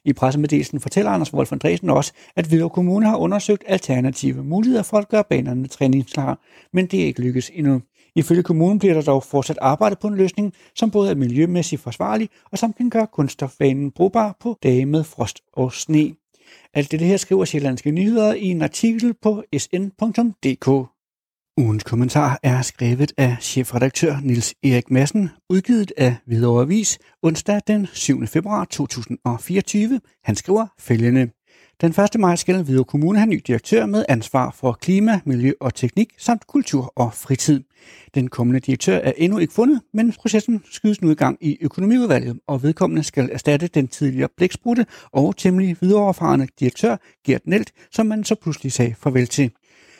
I 0.05 0.13
pressemeddelelsen 0.13 0.79
fortæller 0.79 1.11
Anders 1.11 1.33
Wolf 1.33 1.51
Andresen 1.51 1.89
også, 1.89 2.13
at 2.35 2.45
Hvidovre 2.45 2.69
Kommune 2.69 3.05
har 3.05 3.17
undersøgt 3.17 3.63
alternative 3.67 4.43
muligheder 4.43 4.83
for 4.83 4.97
at 4.97 5.09
gøre 5.09 5.23
banerne 5.29 5.67
træningsklar, 5.67 6.39
men 6.73 6.85
det 6.85 7.01
er 7.01 7.05
ikke 7.05 7.21
lykkes 7.21 7.51
endnu. 7.53 7.81
Ifølge 8.15 8.43
kommunen 8.43 8.79
bliver 8.79 8.93
der 8.93 9.01
dog 9.01 9.23
fortsat 9.23 9.57
arbejdet 9.61 9.99
på 9.99 10.07
en 10.07 10.15
løsning, 10.15 10.53
som 10.75 10.91
både 10.91 11.11
er 11.11 11.15
miljømæssigt 11.15 11.81
forsvarlig 11.81 12.29
og 12.51 12.57
som 12.57 12.73
kan 12.73 12.89
gøre 12.89 13.07
kunststofbanen 13.07 13.91
brugbar 13.91 14.37
på 14.39 14.57
dage 14.63 14.85
med 14.85 15.03
frost 15.03 15.41
og 15.53 15.73
sne. 15.73 16.13
Alt 16.73 16.91
det 16.91 16.99
her 16.99 17.17
skriver 17.17 17.45
Sjællandske 17.45 17.91
Nyheder 17.91 18.33
i 18.33 18.45
en 18.45 18.61
artikel 18.61 19.13
på 19.21 19.43
sn.dk. 19.57 20.89
Ugens 21.57 21.83
kommentar 21.83 22.39
er 22.43 22.61
skrevet 22.61 23.13
af 23.17 23.37
chefredaktør 23.41 24.17
Nils 24.23 24.53
Erik 24.63 24.91
Madsen, 24.91 25.29
udgivet 25.49 25.91
af 25.97 26.15
Hvidovre 26.25 26.61
Avis 26.61 26.99
onsdag 27.21 27.61
den 27.67 27.87
7. 27.93 28.27
februar 28.27 28.65
2024. 28.65 29.99
Han 30.23 30.35
skriver 30.35 30.67
følgende. 30.79 31.29
Den 31.81 31.89
1. 31.89 32.19
maj 32.19 32.35
skal 32.35 32.63
Hvidovre 32.63 32.85
Kommune 32.85 33.19
have 33.19 33.29
ny 33.29 33.41
direktør 33.47 33.85
med 33.85 34.05
ansvar 34.09 34.51
for 34.51 34.71
klima, 34.71 35.19
miljø 35.25 35.51
og 35.61 35.75
teknik 35.75 36.13
samt 36.17 36.47
kultur 36.47 36.93
og 36.95 37.13
fritid. 37.13 37.63
Den 38.15 38.27
kommende 38.27 38.59
direktør 38.59 38.97
er 38.97 39.11
endnu 39.17 39.37
ikke 39.37 39.53
fundet, 39.53 39.81
men 39.93 40.11
processen 40.11 40.63
skydes 40.71 41.01
nu 41.01 41.11
i 41.11 41.15
gang 41.15 41.37
i 41.41 41.57
økonomiudvalget, 41.61 42.39
og 42.47 42.63
vedkommende 42.63 43.03
skal 43.03 43.29
erstatte 43.31 43.67
den 43.67 43.87
tidligere 43.87 44.29
blæksprutte 44.37 44.85
og 45.11 45.37
temmelig 45.37 45.77
videreoverfarende 45.81 46.47
direktør 46.59 46.97
Gert 47.25 47.41
Nelt, 47.45 47.71
som 47.91 48.05
man 48.05 48.23
så 48.23 48.35
pludselig 48.35 48.71
sagde 48.71 48.95
farvel 48.99 49.27
til. 49.27 49.51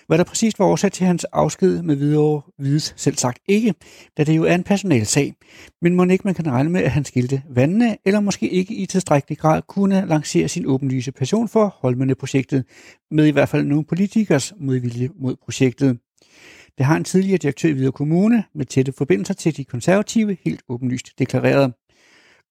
Hvad 0.08 0.18
der 0.18 0.24
præcist 0.24 0.60
var 0.60 0.66
årsag 0.66 0.92
til 0.92 1.06
hans 1.06 1.24
afsked 1.24 1.82
med 1.82 1.96
videre 1.96 2.42
vides 2.60 2.94
selv 2.98 3.16
sagt 3.16 3.40
ikke, 3.48 3.74
da 4.18 4.24
det 4.24 4.36
jo 4.36 4.44
er 4.44 4.56
en 4.56 4.64
personalsag. 4.64 5.34
Men 5.82 5.96
må 5.96 6.06
ikke 6.06 6.22
man 6.26 6.34
kan 6.34 6.52
regne 6.52 6.70
med, 6.70 6.84
at 6.84 6.92
han 6.92 7.06
skilte 7.06 7.42
vandene, 7.50 7.98
eller 8.06 8.20
måske 8.20 8.50
ikke 8.50 8.74
i 8.74 8.86
tilstrækkelig 8.86 9.38
grad 9.38 9.62
kunne 9.68 10.06
lancere 10.08 10.48
sin 10.48 10.66
åbenlyse 10.66 11.12
passion 11.12 11.50
for 11.50 11.76
Holmene-projektet, 11.80 12.66
med 13.12 13.28
i 13.28 13.32
hvert 13.32 13.50
fald 13.50 13.66
nogle 13.66 13.86
politikers 13.86 14.54
modvilje 14.60 15.10
mod 15.20 15.36
projektet. 15.44 16.00
Det 16.78 16.86
har 16.86 16.98
en 16.98 17.04
tidligere 17.04 17.38
direktør 17.38 17.70
i 17.70 17.72
Hvidovre 17.72 17.92
Kommune 17.92 18.44
med 18.56 18.66
tætte 18.66 18.92
forbindelser 18.92 19.34
til 19.34 19.58
de 19.58 19.66
konservative 19.66 20.38
helt 20.46 20.62
åbenlyst 20.70 21.20
deklareret. 21.20 21.74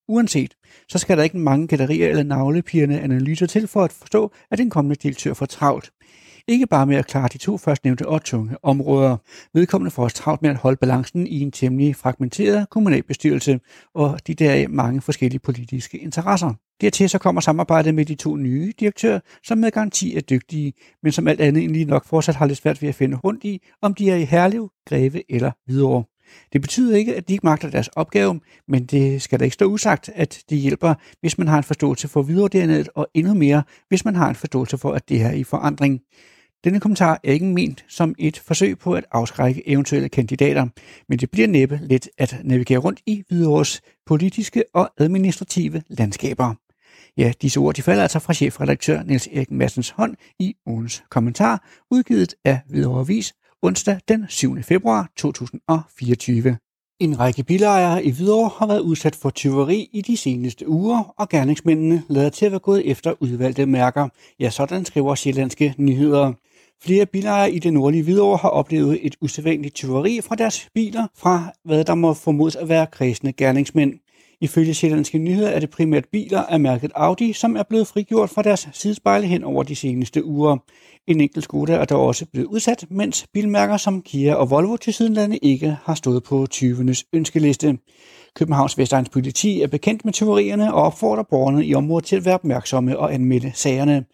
Uanset, 0.08 0.54
så 0.88 0.98
skal 0.98 1.16
der 1.16 1.22
ikke 1.22 1.38
mange 1.38 1.68
gallerier 1.68 2.08
eller 2.08 2.22
navlepirrende 2.22 3.00
analyser 3.00 3.46
til 3.46 3.68
for 3.68 3.84
at 3.84 3.92
forstå, 3.92 4.32
at 4.50 4.58
den 4.58 4.70
kommende 4.70 4.96
direktør 4.96 5.34
får 5.34 5.46
travlt. 5.46 5.92
Ikke 6.48 6.66
bare 6.66 6.86
med 6.86 6.96
at 6.96 7.06
klare 7.06 7.28
de 7.32 7.38
to 7.38 7.58
førstnævnte 7.58 8.08
og 8.08 8.24
tunge 8.24 8.56
områder. 8.62 9.16
Vedkommende 9.54 9.90
får 9.90 10.02
også 10.02 10.16
travlt 10.16 10.42
med 10.42 10.50
at 10.50 10.56
holde 10.56 10.76
balancen 10.76 11.26
i 11.26 11.40
en 11.40 11.50
temmelig 11.50 11.96
fragmenteret 11.96 12.70
kommunalbestyrelse 12.70 13.60
og 13.94 14.18
de 14.26 14.34
der 14.34 14.68
mange 14.68 15.00
forskellige 15.00 15.40
politiske 15.40 15.98
interesser. 15.98 16.54
Dertil 16.80 17.08
så 17.08 17.18
kommer 17.18 17.40
samarbejdet 17.40 17.94
med 17.94 18.04
de 18.04 18.14
to 18.14 18.36
nye 18.36 18.72
direktører, 18.80 19.20
som 19.44 19.58
med 19.58 19.70
garanti 19.70 20.16
er 20.16 20.20
dygtige, 20.20 20.72
men 21.02 21.12
som 21.12 21.28
alt 21.28 21.40
andet 21.40 21.64
end 21.64 21.72
lige 21.72 21.84
nok 21.84 22.06
fortsat 22.06 22.34
har 22.34 22.46
lidt 22.46 22.58
svært 22.58 22.82
ved 22.82 22.88
at 22.88 22.94
finde 22.94 23.16
rundt 23.16 23.44
i, 23.44 23.62
om 23.82 23.94
de 23.94 24.10
er 24.10 24.16
i 24.16 24.24
Herlev, 24.24 24.70
Greve 24.88 25.32
eller 25.32 25.50
Hvidovre. 25.66 26.04
Det 26.52 26.60
betyder 26.60 26.96
ikke, 26.96 27.16
at 27.16 27.28
de 27.28 27.32
ikke 27.32 27.46
magter 27.46 27.70
deres 27.70 27.88
opgave, 27.88 28.40
men 28.68 28.86
det 28.86 29.22
skal 29.22 29.40
da 29.40 29.44
ikke 29.44 29.54
stå 29.54 29.64
usagt, 29.64 30.10
at 30.14 30.42
det 30.50 30.58
hjælper, 30.58 30.94
hvis 31.20 31.38
man 31.38 31.48
har 31.48 31.58
en 31.58 31.64
forståelse 31.64 32.08
for 32.08 32.22
videre 32.22 32.84
og 32.94 33.08
endnu 33.14 33.34
mere, 33.34 33.62
hvis 33.88 34.04
man 34.04 34.16
har 34.16 34.28
en 34.28 34.34
forståelse 34.34 34.78
for, 34.78 34.92
at 34.92 35.08
det 35.08 35.22
er 35.22 35.32
i 35.32 35.44
forandring. 35.44 36.00
Denne 36.64 36.80
kommentar 36.80 37.20
er 37.24 37.32
ikke 37.32 37.46
ment 37.46 37.84
som 37.88 38.14
et 38.18 38.38
forsøg 38.38 38.78
på 38.78 38.94
at 38.94 39.04
afskrække 39.12 39.68
eventuelle 39.68 40.08
kandidater, 40.08 40.66
men 41.08 41.18
det 41.18 41.30
bliver 41.30 41.48
næppe 41.48 41.80
let 41.82 42.08
at 42.18 42.36
navigere 42.44 42.78
rundt 42.78 43.00
i 43.06 43.22
Hvidovres 43.28 43.80
politiske 44.06 44.64
og 44.74 44.90
administrative 44.98 45.82
landskaber. 45.88 46.54
Ja, 47.16 47.32
disse 47.42 47.60
ord 47.60 47.74
de 47.74 47.82
falder 47.82 48.02
altså 48.02 48.18
fra 48.18 48.34
chefredaktør 48.34 49.02
Niels 49.02 49.28
Erik 49.32 49.50
Madsens 49.50 49.90
hånd 49.90 50.16
i 50.38 50.54
ugens 50.66 51.02
kommentar, 51.10 51.68
udgivet 51.90 52.34
af 52.44 52.60
Hvidovre 52.68 53.00
Avis 53.00 53.34
onsdag 53.62 53.98
den 54.08 54.26
7. 54.28 54.62
februar 54.62 55.10
2024. 55.16 56.56
En 57.00 57.20
række 57.20 57.42
bilejere 57.44 58.04
i 58.04 58.10
Hvidovre 58.10 58.50
har 58.58 58.66
været 58.66 58.80
udsat 58.80 59.16
for 59.16 59.30
tyveri 59.30 59.88
i 59.92 60.00
de 60.00 60.16
seneste 60.16 60.68
uger, 60.68 61.14
og 61.18 61.28
gerningsmændene 61.28 62.02
lader 62.08 62.30
til 62.30 62.46
at 62.46 62.52
være 62.52 62.60
gået 62.60 62.90
efter 62.90 63.14
udvalgte 63.20 63.66
mærker. 63.66 64.08
Ja, 64.40 64.50
sådan 64.50 64.84
skriver 64.84 65.14
sjællandske 65.14 65.74
nyheder. 65.78 66.32
Flere 66.84 67.06
bilejere 67.06 67.52
i 67.52 67.58
det 67.58 67.72
nordlige 67.72 68.02
Hvidovre 68.02 68.36
har 68.36 68.48
oplevet 68.48 68.98
et 69.02 69.16
usædvanligt 69.20 69.74
tyveri 69.74 70.20
fra 70.20 70.34
deres 70.34 70.68
biler, 70.74 71.06
fra 71.16 71.52
hvad 71.64 71.84
der 71.84 71.94
må 71.94 72.14
formodes 72.14 72.56
at 72.56 72.68
være 72.68 72.86
kredsende 72.86 73.32
gerningsmænd. 73.32 73.92
Ifølge 74.40 74.74
Sjællandske 74.74 75.18
Nyheder 75.18 75.48
er 75.48 75.60
det 75.60 75.70
primært 75.70 76.04
biler 76.12 76.42
af 76.42 76.60
mærket 76.60 76.92
Audi, 76.94 77.32
som 77.32 77.56
er 77.56 77.62
blevet 77.62 77.86
frigjort 77.86 78.30
fra 78.30 78.42
deres 78.42 78.68
sidespejle 78.72 79.26
hen 79.26 79.44
over 79.44 79.62
de 79.62 79.76
seneste 79.76 80.24
uger. 80.24 80.56
En 81.06 81.20
enkelt 81.20 81.44
Skoda 81.44 81.72
er 81.74 81.84
dog 81.84 82.06
også 82.06 82.26
blevet 82.26 82.46
udsat, 82.46 82.86
mens 82.90 83.26
bilmærker 83.32 83.76
som 83.76 84.02
Kia 84.02 84.34
og 84.34 84.50
Volvo 84.50 84.76
til 84.76 84.94
sidenlande 84.94 85.38
ikke 85.38 85.76
har 85.84 85.94
stået 85.94 86.22
på 86.22 86.46
20'ernes 86.54 87.02
ønskeliste. 87.12 87.78
Københavns 88.34 88.78
Vestegns 88.78 89.08
politi 89.08 89.62
er 89.62 89.66
bekendt 89.66 90.04
med 90.04 90.12
tyverierne 90.12 90.74
og 90.74 90.82
opfordrer 90.82 91.24
borgerne 91.30 91.66
i 91.66 91.74
området 91.74 92.04
til 92.04 92.16
at 92.16 92.24
være 92.24 92.34
opmærksomme 92.34 92.98
og 92.98 93.14
anmelde 93.14 93.52
sagerne. 93.54 94.04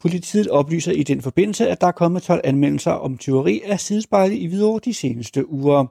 Politiet 0.00 0.48
oplyser 0.48 0.92
i 0.92 1.02
den 1.02 1.22
forbindelse, 1.22 1.68
at 1.68 1.80
der 1.80 1.86
er 1.86 1.92
kommet 1.92 2.22
12 2.22 2.40
anmeldelser 2.44 2.90
om 2.90 3.18
tyveri 3.18 3.60
af 3.64 3.80
sidespejle 3.80 4.36
i 4.36 4.46
Hvidovre 4.46 4.80
de 4.84 4.94
seneste 4.94 5.50
uger. 5.50 5.86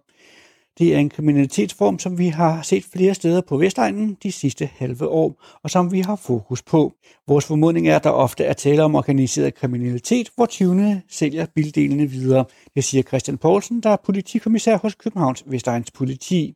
Det 0.79 0.95
er 0.95 0.97
en 0.97 1.09
kriminalitetsform, 1.09 1.99
som 1.99 2.17
vi 2.17 2.27
har 2.27 2.61
set 2.61 2.83
flere 2.93 3.13
steder 3.13 3.41
på 3.41 3.57
Vestegnen 3.57 4.17
de 4.23 4.31
sidste 4.31 4.69
halve 4.77 5.07
år, 5.07 5.43
og 5.63 5.69
som 5.69 5.91
vi 5.91 5.99
har 5.99 6.15
fokus 6.15 6.61
på. 6.61 6.93
Vores 7.27 7.45
formodning 7.45 7.87
er, 7.87 7.95
at 7.95 8.03
der 8.03 8.09
ofte 8.09 8.43
er 8.43 8.53
tale 8.53 8.83
om 8.83 8.95
organiseret 8.95 9.55
kriminalitet, 9.55 10.29
hvor 10.35 10.45
tyvene 10.45 11.01
sælger 11.09 11.45
bildelene 11.55 12.05
videre. 12.05 12.45
Det 12.75 12.83
siger 12.83 13.03
Christian 13.03 13.37
Poulsen, 13.37 13.81
der 13.83 13.89
er 13.89 13.97
politikommissær 14.05 14.77
hos 14.77 14.95
Københavns 14.95 15.43
Vestegns 15.47 15.91
politi. 15.91 16.55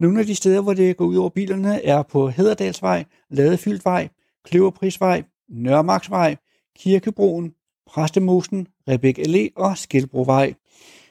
Nogle 0.00 0.20
af 0.20 0.26
de 0.26 0.34
steder, 0.34 0.60
hvor 0.60 0.74
det 0.74 0.96
går 0.96 1.04
ud 1.04 1.16
over 1.16 1.28
bilerne, 1.28 1.84
er 1.84 2.02
på 2.02 2.28
Hederdalsvej, 2.28 3.04
Ladefyldtvej, 3.30 4.08
Kløverprisvej, 4.44 5.22
Nørremarksvej, 5.48 6.36
Kirkebroen, 6.78 7.52
Præstemosen, 7.86 8.66
Rebæk 8.88 9.18
Allé 9.18 9.48
og 9.56 9.78
Skilbrovej. 9.78 10.54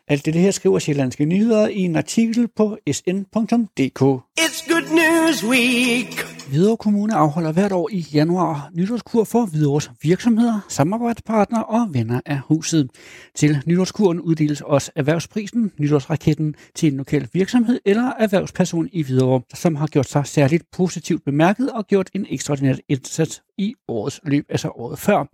Alt 0.08 0.26
det 0.26 0.34
her 0.34 0.52
skriver 0.52 0.80
Sjællandske 0.80 1.26
Nyheder 1.26 1.68
i 1.68 1.80
en 1.80 1.96
artikel 1.96 2.48
på 2.48 2.78
sn.dk. 2.92 4.02
It's 4.40 4.72
good 4.72 4.88
news 4.96 5.44
week. 5.44 6.33
Hvidovre 6.54 6.78
Kommune 6.78 7.14
afholder 7.14 7.52
hvert 7.52 7.72
år 7.72 7.90
i 7.92 8.06
januar 8.14 8.70
nytårskur 8.74 9.24
for 9.24 9.46
Hvidovres 9.46 9.92
virksomheder, 10.02 10.60
samarbejdspartnere 10.70 11.66
og 11.66 11.94
venner 11.94 12.22
af 12.26 12.40
huset. 12.40 12.90
Til 13.36 13.58
nytårskuren 13.66 14.20
uddeles 14.20 14.62
også 14.62 14.92
erhvervsprisen, 14.96 15.72
nytårsraketten 15.78 16.56
til 16.76 16.92
en 16.92 16.98
lokal 16.98 17.28
virksomhed 17.34 17.80
eller 17.86 18.12
erhvervsperson 18.20 18.90
i 18.92 19.04
Hvidovre, 19.04 19.42
som 19.54 19.76
har 19.76 19.88
gjort 19.88 20.10
sig 20.10 20.28
særligt 20.28 20.64
positivt 20.72 21.26
bemærket 21.26 21.70
og 21.70 21.88
gjort 21.88 22.10
en 22.14 22.26
ekstraordinær 22.30 22.76
indsats 22.90 23.44
i 23.58 23.74
årets 23.88 24.22
løb, 24.24 24.46
altså 24.50 24.68
året 24.68 25.00
før. 25.00 25.26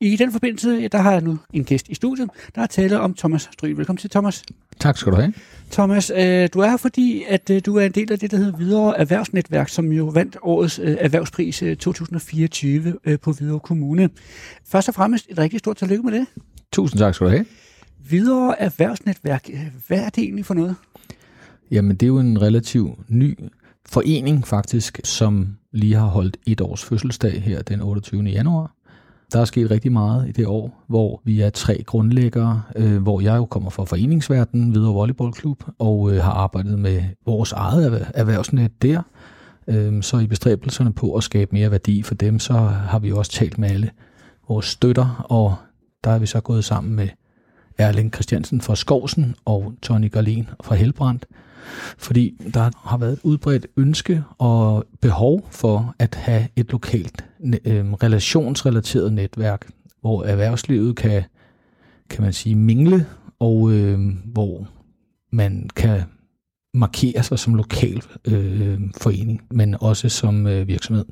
I 0.00 0.16
den 0.16 0.32
forbindelse, 0.32 0.88
der 0.88 0.98
har 0.98 1.12
jeg 1.12 1.20
nu 1.20 1.38
en 1.52 1.64
gæst 1.64 1.88
i 1.88 1.94
studiet, 1.94 2.30
der 2.54 2.62
er 2.62 2.66
tale 2.66 3.00
om 3.00 3.14
Thomas 3.14 3.48
Stryg. 3.52 3.76
Velkommen 3.76 3.98
til, 3.98 4.10
Thomas. 4.10 4.44
Tak 4.80 4.96
skal 4.96 5.12
du 5.12 5.16
have. 5.16 5.32
Thomas, 5.70 6.10
øh, 6.10 6.48
du 6.54 6.60
er 6.60 6.68
her, 6.68 6.76
fordi 6.76 7.24
at 7.28 7.50
øh, 7.50 7.62
du 7.66 7.76
er 7.76 7.86
en 7.86 7.92
del 7.92 8.12
af 8.12 8.18
det, 8.18 8.30
der 8.30 8.36
hedder 8.36 8.52
Hvidovre 8.52 8.98
Erhvervsnetværk, 8.98 9.68
som 9.68 9.92
jo 9.92 10.04
vandt 10.04 10.36
årets 10.42 10.78
øh, 10.78 10.96
erhvervspris 11.00 11.62
øh, 11.62 11.76
2024 11.76 12.94
øh, 13.04 13.18
på 13.18 13.32
Hvidovre 13.32 13.60
Kommune. 13.60 14.10
Først 14.66 14.88
og 14.88 14.94
fremmest 14.94 15.26
et 15.30 15.38
rigtig 15.38 15.58
stort 15.58 15.76
tillykke 15.76 16.02
med 16.02 16.12
det. 16.12 16.26
Tusind 16.72 16.98
tak 16.98 17.14
skal 17.14 17.26
du 17.26 17.30
have. 17.30 17.46
Hvidovre 18.08 18.60
Erhvervsnetværk, 18.60 19.48
hvad 19.86 19.98
er 19.98 20.08
det 20.08 20.24
egentlig 20.24 20.46
for 20.46 20.54
noget? 20.54 20.76
Jamen, 21.70 21.96
det 21.96 22.02
er 22.02 22.08
jo 22.08 22.18
en 22.18 22.42
relativ 22.42 22.98
ny 23.08 23.38
forening 23.88 24.46
faktisk, 24.46 25.00
som 25.04 25.56
lige 25.72 25.94
har 25.94 26.06
holdt 26.06 26.36
et 26.46 26.60
års 26.60 26.84
fødselsdag 26.84 27.42
her 27.42 27.62
den 27.62 27.80
28. 27.80 28.22
januar. 28.22 28.74
Der 29.32 29.40
er 29.40 29.44
sket 29.44 29.70
rigtig 29.70 29.92
meget 29.92 30.28
i 30.28 30.32
det 30.32 30.46
år, 30.46 30.84
hvor 30.86 31.20
vi 31.24 31.40
er 31.40 31.50
tre 31.50 31.82
grundlæggere, 31.86 32.62
øh, 32.76 33.02
hvor 33.02 33.20
jeg 33.20 33.36
jo 33.36 33.44
kommer 33.44 33.70
fra 33.70 33.84
foreningsverdenen, 33.84 34.70
Hvidovre 34.70 34.94
Volleyballklub, 34.94 35.64
og 35.78 36.12
øh, 36.12 36.22
har 36.22 36.32
arbejdet 36.32 36.78
med 36.78 37.02
vores 37.26 37.52
eget 37.52 38.06
erhvervsnet 38.14 38.82
der. 38.82 39.02
Øh, 39.68 40.02
så 40.02 40.18
i 40.18 40.26
bestræbelserne 40.26 40.92
på 40.92 41.14
at 41.14 41.22
skabe 41.22 41.50
mere 41.52 41.70
værdi 41.70 42.02
for 42.02 42.14
dem, 42.14 42.38
så 42.38 42.52
har 42.64 42.98
vi 42.98 43.12
også 43.12 43.32
talt 43.32 43.58
med 43.58 43.70
alle 43.70 43.90
vores 44.48 44.66
støtter, 44.66 45.26
og 45.28 45.54
der 46.04 46.10
er 46.10 46.18
vi 46.18 46.26
så 46.26 46.40
gået 46.40 46.64
sammen 46.64 46.96
med 46.96 47.08
Erling 47.78 48.14
Christiansen 48.14 48.60
fra 48.60 48.76
Skovsen 48.76 49.34
og 49.44 49.72
Tony 49.82 50.12
Garlin 50.12 50.48
fra 50.62 50.74
Helbrand, 50.74 51.20
fordi 51.98 52.40
der 52.54 52.70
har 52.88 52.98
været 52.98 53.12
et 53.12 53.20
udbredt 53.22 53.66
ønske 53.76 54.24
og 54.38 54.84
behov 55.00 55.48
for 55.50 55.94
at 55.98 56.14
have 56.14 56.48
et 56.56 56.70
lokalt 56.70 57.24
øh, 57.64 57.92
relationsrelateret 57.92 59.12
netværk, 59.12 59.70
hvor 60.00 60.24
erhvervslivet 60.24 60.96
kan, 60.96 61.22
kan 62.10 62.22
man 62.22 62.32
sige, 62.32 62.54
mingle, 62.54 63.06
og 63.38 63.72
øh, 63.72 63.98
hvor 64.24 64.68
man 65.32 65.70
kan 65.76 66.02
markere 66.74 67.22
sig 67.22 67.38
som 67.38 67.54
lokal 67.54 68.02
øh, 68.24 68.80
forening, 69.00 69.42
men 69.50 69.76
også 69.80 70.08
som 70.08 70.46
øh, 70.46 70.68
virksomhed. 70.68 71.04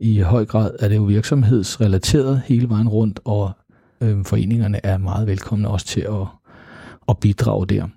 I 0.00 0.18
høj 0.20 0.44
grad 0.44 0.70
er 0.78 0.88
det 0.88 0.96
jo 0.96 1.02
virksomhedsrelateret 1.02 2.42
hele 2.46 2.68
vejen 2.68 2.88
rundt, 2.88 3.20
og 3.24 3.52
øh, 4.00 4.24
foreningerne 4.24 4.86
er 4.86 4.98
meget 4.98 5.26
velkomne 5.26 5.68
også 5.68 5.86
til 5.86 6.00
at, 6.00 6.26
at 7.08 7.18
bidrage 7.18 7.66
der. 7.66 7.88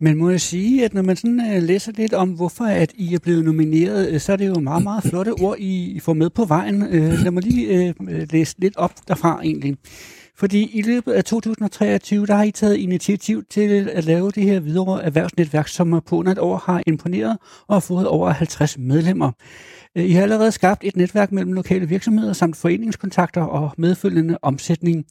Men 0.00 0.16
må 0.16 0.30
jeg 0.30 0.40
sige, 0.40 0.84
at 0.84 0.94
når 0.94 1.02
man 1.02 1.16
sådan 1.16 1.56
øh, 1.56 1.62
læser 1.62 1.92
lidt 1.92 2.14
om, 2.14 2.30
hvorfor 2.30 2.64
at 2.64 2.92
I 2.94 3.14
er 3.14 3.18
blevet 3.18 3.44
nomineret, 3.44 4.08
øh, 4.08 4.20
så 4.20 4.32
er 4.32 4.36
det 4.36 4.48
jo 4.48 4.60
meget, 4.60 4.82
meget 4.82 5.04
flotte 5.04 5.32
ord, 5.32 5.56
I 5.58 6.00
får 6.02 6.12
med 6.12 6.30
på 6.30 6.44
vejen. 6.44 6.82
Uh, 6.82 7.22
lad 7.24 7.30
mig 7.30 7.42
lige 7.42 7.94
læse 8.30 8.54
lidt 8.58 8.76
op 8.76 8.92
derfra 9.08 9.40
egentlig. 9.42 9.76
Fordi 10.40 10.70
i 10.78 10.82
løbet 10.82 11.12
af 11.12 11.24
2023, 11.24 12.26
der 12.26 12.34
har 12.34 12.42
I 12.42 12.50
taget 12.50 12.76
initiativ 12.76 13.44
til 13.50 13.90
at 13.92 14.04
lave 14.04 14.30
det 14.30 14.42
her 14.42 14.60
videre 14.60 15.04
erhvervsnetværk, 15.04 15.68
som 15.68 16.02
på 16.06 16.16
under 16.16 16.32
et 16.32 16.38
år 16.38 16.56
har 16.66 16.82
imponeret 16.86 17.38
og 17.68 17.74
har 17.74 17.80
fået 17.80 18.06
over 18.06 18.30
50 18.30 18.78
medlemmer. 18.78 19.32
Øh, 19.96 20.04
I 20.04 20.12
har 20.12 20.22
allerede 20.22 20.52
skabt 20.52 20.84
et 20.84 20.96
netværk 20.96 21.32
mellem 21.32 21.52
lokale 21.52 21.88
virksomheder 21.88 22.32
samt 22.32 22.56
foreningskontakter 22.56 23.42
og 23.42 23.70
medfølgende 23.78 24.38
omsætning. 24.42 25.06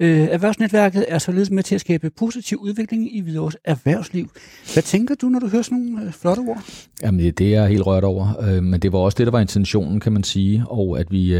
Øh, 0.00 0.18
erhvervsnetværket 0.20 1.04
er 1.08 1.18
således 1.18 1.50
med 1.50 1.62
til 1.62 1.74
at 1.74 1.80
skabe 1.80 2.10
positiv 2.10 2.58
udvikling 2.58 3.16
i 3.16 3.20
Hvidovres 3.20 3.56
erhvervsliv. 3.64 4.30
Hvad 4.72 4.82
tænker 4.82 5.14
du, 5.14 5.28
når 5.28 5.38
du 5.38 5.48
hører 5.48 5.62
sådan 5.62 5.78
nogle 5.78 6.06
øh, 6.06 6.12
flotte 6.12 6.40
ord? 6.40 6.62
Jamen, 7.02 7.20
det 7.20 7.40
er 7.40 7.60
jeg 7.60 7.68
helt 7.68 7.86
rørt 7.86 8.04
over. 8.04 8.60
Men 8.60 8.80
det 8.80 8.92
var 8.92 8.98
også 8.98 9.16
det, 9.18 9.26
der 9.26 9.30
var 9.30 9.40
intentionen, 9.40 10.00
kan 10.00 10.12
man 10.12 10.22
sige. 10.22 10.64
Og 10.66 11.00
at 11.00 11.10
vi 11.10 11.34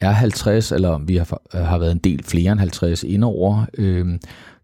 er 0.00 0.10
50, 0.10 0.72
eller 0.72 0.98
vi 0.98 1.16
har, 1.16 1.40
har 1.64 1.78
været 1.78 1.92
en 1.92 1.98
del 1.98 2.24
flere 2.24 2.52
end 2.52 2.60
50 2.60 3.02
indover. 3.02 3.64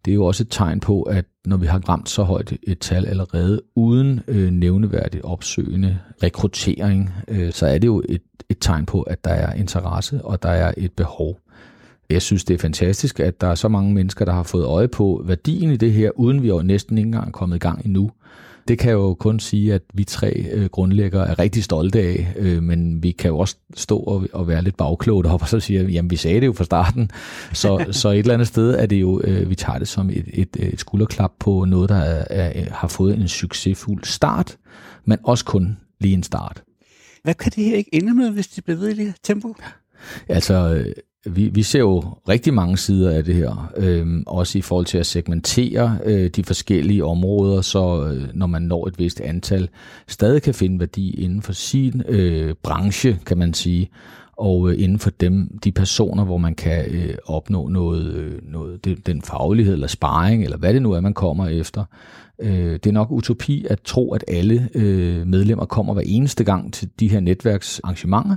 Det 0.05 0.11
er 0.11 0.15
jo 0.15 0.25
også 0.25 0.43
et 0.43 0.49
tegn 0.51 0.81
på, 0.81 1.03
at 1.03 1.25
når 1.47 1.57
vi 1.57 1.67
har 1.67 1.89
ramt 1.89 2.09
så 2.09 2.23
højt 2.23 2.53
et 2.63 2.79
tal 2.79 3.07
allerede, 3.07 3.63
uden 3.75 4.21
øh, 4.29 4.51
nævneværdigt 4.51 5.25
opsøgende 5.25 5.99
rekruttering, 6.23 7.11
øh, 7.29 7.53
så 7.53 7.67
er 7.67 7.79
det 7.79 7.87
jo 7.87 8.03
et, 8.09 8.23
et 8.49 8.57
tegn 8.61 8.87
på, 8.87 9.03
at 9.03 9.25
der 9.25 9.31
er 9.31 9.53
interesse, 9.53 10.25
og 10.25 10.43
der 10.43 10.49
er 10.49 10.73
et 10.77 10.93
behov. 10.93 11.39
Jeg 12.11 12.23
synes, 12.23 12.45
det 12.45 12.55
er 12.55 12.59
fantastisk, 12.59 13.21
at 13.21 13.41
der 13.41 13.47
er 13.47 13.55
så 13.55 13.69
mange 13.69 13.95
mennesker, 13.95 14.25
der 14.25 14.33
har 14.33 14.43
fået 14.43 14.65
øje 14.65 14.89
på 14.89 15.23
værdien 15.27 15.71
i 15.71 15.77
det 15.77 15.93
her, 15.93 16.11
uden 16.15 16.43
vi 16.43 16.49
jo 16.49 16.63
næsten 16.63 16.99
ikke 16.99 17.07
engang 17.07 17.29
er 17.29 17.33
kommet 17.33 17.57
i 17.57 17.59
gang 17.59 17.85
endnu. 17.85 18.11
Det 18.69 18.79
kan 18.79 18.89
jeg 18.89 18.95
jo 18.95 19.15
kun 19.15 19.41
sige, 19.41 19.75
at 19.75 19.83
vi 19.95 20.05
tre 20.05 20.33
øh, 20.53 20.67
grundlæggere 20.67 21.29
er 21.29 21.39
rigtig 21.39 21.65
stolte 21.65 22.01
af, 22.01 22.35
øh, 22.37 22.63
men 22.63 23.03
vi 23.03 23.11
kan 23.11 23.29
jo 23.29 23.39
også 23.39 23.57
stå 23.75 23.99
og, 23.99 24.27
og 24.33 24.49
være 24.49 24.63
lidt 24.63 24.77
bagkloge 24.77 25.25
deroppe, 25.25 25.45
og 25.45 25.49
så 25.49 25.61
siger 25.61 25.83
jamen 25.83 26.11
vi 26.11 26.17
sagde 26.17 26.41
det 26.41 26.47
jo 26.47 26.53
fra 26.53 26.65
starten. 26.65 27.11
Så, 27.53 27.85
så 28.01 28.09
et 28.09 28.19
eller 28.19 28.35
andet 28.35 28.49
sted 28.49 28.75
er 28.75 28.87
det 28.87 29.01
jo, 29.01 29.21
øh, 29.25 29.51
vi 29.51 29.55
tager 29.55 29.79
det 29.79 29.89
som 29.89 30.11
et, 30.11 30.25
et, 30.33 30.57
et 30.59 30.81
skulderklap 30.81 31.33
på 31.39 31.65
noget, 31.65 31.89
der 31.89 31.97
er, 31.97 32.25
er, 32.31 32.71
har 32.71 32.89
fået 32.89 33.15
en 33.15 33.29
succesfuld 33.29 34.05
start, 34.05 34.57
men 35.05 35.19
også 35.25 35.45
kun 35.45 35.77
lige 36.01 36.15
en 36.15 36.23
start. 36.23 36.63
Hvad 37.23 37.35
kan 37.35 37.53
det 37.57 37.65
her 37.65 37.77
ikke 37.77 37.95
ende 37.95 38.15
med, 38.15 38.31
hvis 38.31 38.49
det 38.49 38.65
bliver 38.65 38.79
ved 38.79 38.89
i 38.89 38.95
det 38.95 39.15
tempo? 39.23 39.55
Altså, 40.29 40.85
vi, 41.27 41.49
vi 41.49 41.63
ser 41.63 41.79
jo 41.79 42.03
rigtig 42.29 42.55
mange 42.55 42.77
sider 42.77 43.11
af 43.11 43.25
det 43.25 43.35
her, 43.35 43.73
øh, 43.77 44.07
også 44.27 44.59
i 44.59 44.61
forhold 44.61 44.87
til 44.87 44.99
at 44.99 45.07
segmentere 45.07 45.99
øh, 46.05 46.31
de 46.31 46.45
forskellige 46.45 47.05
områder, 47.05 47.61
så 47.61 48.07
øh, 48.07 48.29
når 48.35 48.47
man 48.47 48.63
når 48.63 48.87
et 48.87 48.99
vist 48.99 49.21
antal, 49.21 49.69
stadig 50.09 50.43
kan 50.43 50.55
finde 50.55 50.81
værdi 50.81 51.11
inden 51.11 51.43
for 51.43 51.53
sin 51.53 52.03
øh, 52.09 52.55
branche, 52.63 53.19
kan 53.27 53.39
man 53.39 53.55
sige, 53.55 53.91
og 54.37 54.71
øh, 54.71 54.83
inden 54.83 54.99
for 54.99 55.11
dem, 55.11 55.59
de 55.65 55.73
personer, 55.73 56.25
hvor 56.25 56.39
man 56.39 56.55
kan 56.55 56.85
øh, 56.91 57.15
opnå 57.27 57.69
noget, 57.69 58.15
øh, 58.15 58.39
noget 58.43 58.85
den, 58.85 58.97
den 59.07 59.23
faglighed 59.23 59.75
eller 59.75 59.87
sparring, 59.87 60.45
eller 60.45 60.57
hvad 60.57 60.75
det 60.75 60.83
nu 60.83 60.93
er, 60.93 61.01
man 61.01 61.15
kommer 61.15 61.49
efter. 61.49 61.85
Øh, 62.39 62.73
det 62.73 62.87
er 62.87 62.93
nok 62.93 63.11
utopi 63.11 63.67
at 63.71 63.81
tro, 63.81 64.15
at 64.15 64.25
alle 64.29 64.69
øh, 64.75 65.27
medlemmer 65.27 65.65
kommer 65.65 65.95
hver 65.95 66.03
eneste 66.07 66.45
gang 66.45 66.73
til 66.73 66.91
de 67.01 67.09
her 67.09 67.21
netværksarrangementer, 67.21 68.37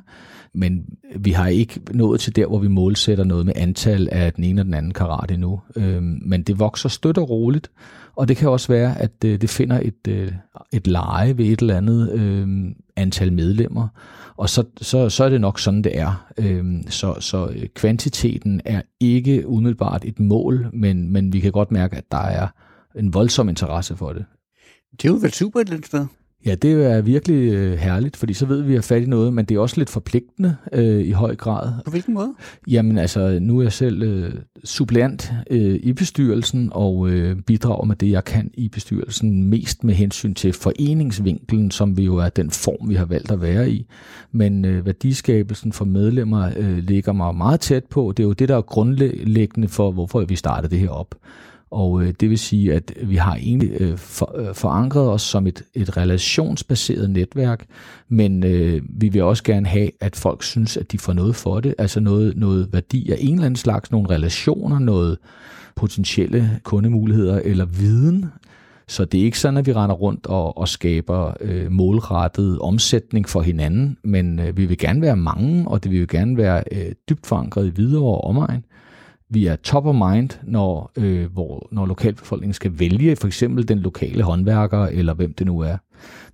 men 0.53 0.85
vi 1.15 1.31
har 1.31 1.47
ikke 1.47 1.79
nået 1.91 2.19
til 2.19 2.35
der, 2.35 2.47
hvor 2.47 2.59
vi 2.59 2.67
målsætter 2.67 3.23
noget 3.23 3.45
med 3.45 3.53
antal 3.55 4.09
af 4.11 4.33
den 4.33 4.43
ene 4.43 4.61
og 4.61 4.65
den 4.65 4.73
anden 4.73 4.93
karat 4.93 5.31
endnu. 5.31 5.61
Øh, 5.75 6.03
men 6.03 6.43
det 6.43 6.59
vokser 6.59 6.89
støt 6.89 7.17
og 7.17 7.29
roligt, 7.29 7.71
og 8.15 8.27
det 8.27 8.37
kan 8.37 8.49
også 8.49 8.67
være, 8.67 9.01
at 9.01 9.11
øh, 9.25 9.41
det 9.41 9.49
finder 9.49 9.79
et, 9.79 10.07
øh, 10.07 10.31
et 10.73 10.87
leje 10.87 11.37
ved 11.37 11.45
et 11.45 11.59
eller 11.59 11.77
andet 11.77 12.11
øh, 12.11 12.75
antal 12.95 13.33
medlemmer, 13.33 13.87
og 14.37 14.49
så, 14.49 14.63
så, 14.81 15.09
så 15.09 15.23
er 15.23 15.29
det 15.29 15.41
nok 15.41 15.59
sådan, 15.59 15.81
det 15.81 15.97
er. 15.97 16.27
Øh, 16.37 16.83
så, 16.89 17.15
så 17.19 17.47
øh, 17.47 17.67
kvantiteten 17.75 18.61
er 18.65 18.81
ikke 18.99 19.47
umiddelbart 19.47 20.05
et 20.05 20.19
mål, 20.19 20.69
men, 20.73 21.11
men 21.11 21.33
vi 21.33 21.39
kan 21.39 21.51
godt 21.51 21.71
mærke, 21.71 21.95
at 21.95 22.11
der 22.11 22.17
er 22.17 22.47
en 22.95 23.13
voldsom 23.13 23.49
interesse 23.49 23.95
for 23.95 24.13
det. 24.13 24.25
Det 24.91 25.05
er 25.05 25.09
jo 25.09 25.19
vel 25.21 25.33
super 25.33 25.59
et 25.59 25.65
eller 25.65 25.75
andet 25.75 25.87
sted. 25.87 26.05
Ja, 26.45 26.55
det 26.55 26.85
er 26.85 27.01
virkelig 27.01 27.53
øh, 27.53 27.77
herligt, 27.77 28.17
fordi 28.17 28.33
så 28.33 28.45
ved 28.45 28.57
vi, 28.57 28.63
at 28.63 28.69
vi 28.69 28.73
har 28.73 28.81
fat 28.81 29.01
i 29.01 29.05
noget, 29.05 29.33
men 29.33 29.45
det 29.45 29.55
er 29.55 29.59
også 29.59 29.77
lidt 29.77 29.89
forpligtende 29.89 30.55
øh, 30.71 31.05
i 31.05 31.11
høj 31.11 31.35
grad. 31.35 31.73
På 31.85 31.91
hvilken 31.91 32.13
måde? 32.13 32.33
Jamen 32.67 32.97
altså, 32.97 33.39
nu 33.41 33.57
er 33.57 33.61
jeg 33.61 33.73
selv 33.73 34.03
øh, 34.03 34.33
suppleant 34.63 35.31
øh, 35.51 35.79
i 35.83 35.93
bestyrelsen 35.93 36.69
og 36.71 37.09
øh, 37.09 37.35
bidrager 37.41 37.85
med 37.85 37.95
det, 37.95 38.11
jeg 38.11 38.23
kan 38.23 38.51
i 38.53 38.69
bestyrelsen, 38.69 39.43
mest 39.49 39.83
med 39.83 39.93
hensyn 39.93 40.33
til 40.33 40.53
foreningsvinkelen, 40.53 41.71
som 41.71 41.97
vi 41.97 42.03
jo 42.03 42.17
er 42.17 42.29
den 42.29 42.51
form, 42.51 42.89
vi 42.89 42.95
har 42.95 43.05
valgt 43.05 43.31
at 43.31 43.41
være 43.41 43.69
i. 43.69 43.85
Men 44.31 44.65
øh, 44.65 44.85
værdiskabelsen 44.85 45.71
for 45.71 45.85
medlemmer 45.85 46.49
øh, 46.57 46.77
ligger 46.77 47.13
mig 47.13 47.35
meget 47.35 47.59
tæt 47.59 47.85
på. 47.85 48.13
Det 48.17 48.23
er 48.23 48.27
jo 48.27 48.33
det, 48.33 48.49
der 48.49 48.57
er 48.57 48.61
grundlæggende 48.61 49.67
for, 49.67 49.91
hvorfor 49.91 50.25
vi 50.25 50.35
startede 50.35 50.71
det 50.71 50.79
her 50.79 50.89
op. 50.89 51.15
Og 51.71 52.03
øh, 52.03 52.13
det 52.19 52.29
vil 52.29 52.39
sige, 52.39 52.73
at 52.73 52.93
vi 53.03 53.15
har 53.15 53.35
egentlig 53.35 53.71
øh, 53.79 53.97
for, 53.97 54.31
øh, 54.35 54.55
forankret 54.55 55.09
os 55.09 55.21
som 55.21 55.47
et, 55.47 55.63
et 55.73 55.97
relationsbaseret 55.97 57.09
netværk, 57.09 57.65
men 58.09 58.43
øh, 58.43 58.81
vi 58.89 59.09
vil 59.09 59.23
også 59.23 59.43
gerne 59.43 59.67
have, 59.67 59.89
at 60.01 60.15
folk 60.15 60.43
synes, 60.43 60.77
at 60.77 60.91
de 60.91 60.97
får 60.97 61.13
noget 61.13 61.35
for 61.35 61.59
det, 61.59 61.75
altså 61.77 61.99
noget, 61.99 62.37
noget 62.37 62.73
værdi 62.73 63.11
af 63.11 63.17
en 63.19 63.33
eller 63.33 63.45
anden 63.45 63.55
slags, 63.55 63.91
nogle 63.91 64.09
relationer, 64.09 64.79
noget 64.79 65.17
potentielle 65.75 66.59
kundemuligheder 66.63 67.41
eller 67.43 67.65
viden. 67.65 68.25
Så 68.87 69.05
det 69.05 69.19
er 69.19 69.23
ikke 69.23 69.39
sådan, 69.39 69.57
at 69.57 69.65
vi 69.65 69.73
render 69.73 69.95
rundt 69.95 70.27
og, 70.27 70.57
og 70.57 70.67
skaber 70.67 71.33
øh, 71.41 71.71
målrettet 71.71 72.59
omsætning 72.59 73.29
for 73.29 73.41
hinanden, 73.41 73.97
men 74.03 74.39
øh, 74.39 74.57
vi 74.57 74.65
vil 74.65 74.77
gerne 74.77 75.01
være 75.01 75.15
mange, 75.15 75.67
og 75.67 75.83
det 75.83 75.91
vil 75.91 75.99
jo 75.99 76.07
gerne 76.09 76.37
være 76.37 76.63
øh, 76.71 76.91
dybt 77.09 77.25
forankret 77.25 77.67
i 77.67 77.69
videre 77.69 78.03
og 78.03 78.23
omegn 78.23 78.63
vi 79.35 79.45
er 79.45 79.55
top 79.55 79.85
of 79.85 79.95
mind, 79.95 80.29
når, 80.43 80.91
øh, 80.97 81.31
hvor, 81.33 81.67
når 81.71 81.85
lokalbefolkningen 81.85 82.53
skal 82.53 82.79
vælge 82.79 83.15
for 83.15 83.27
eksempel 83.27 83.67
den 83.67 83.79
lokale 83.79 84.23
håndværker, 84.23 84.85
eller 84.85 85.13
hvem 85.13 85.33
det 85.33 85.47
nu 85.47 85.59
er. 85.59 85.77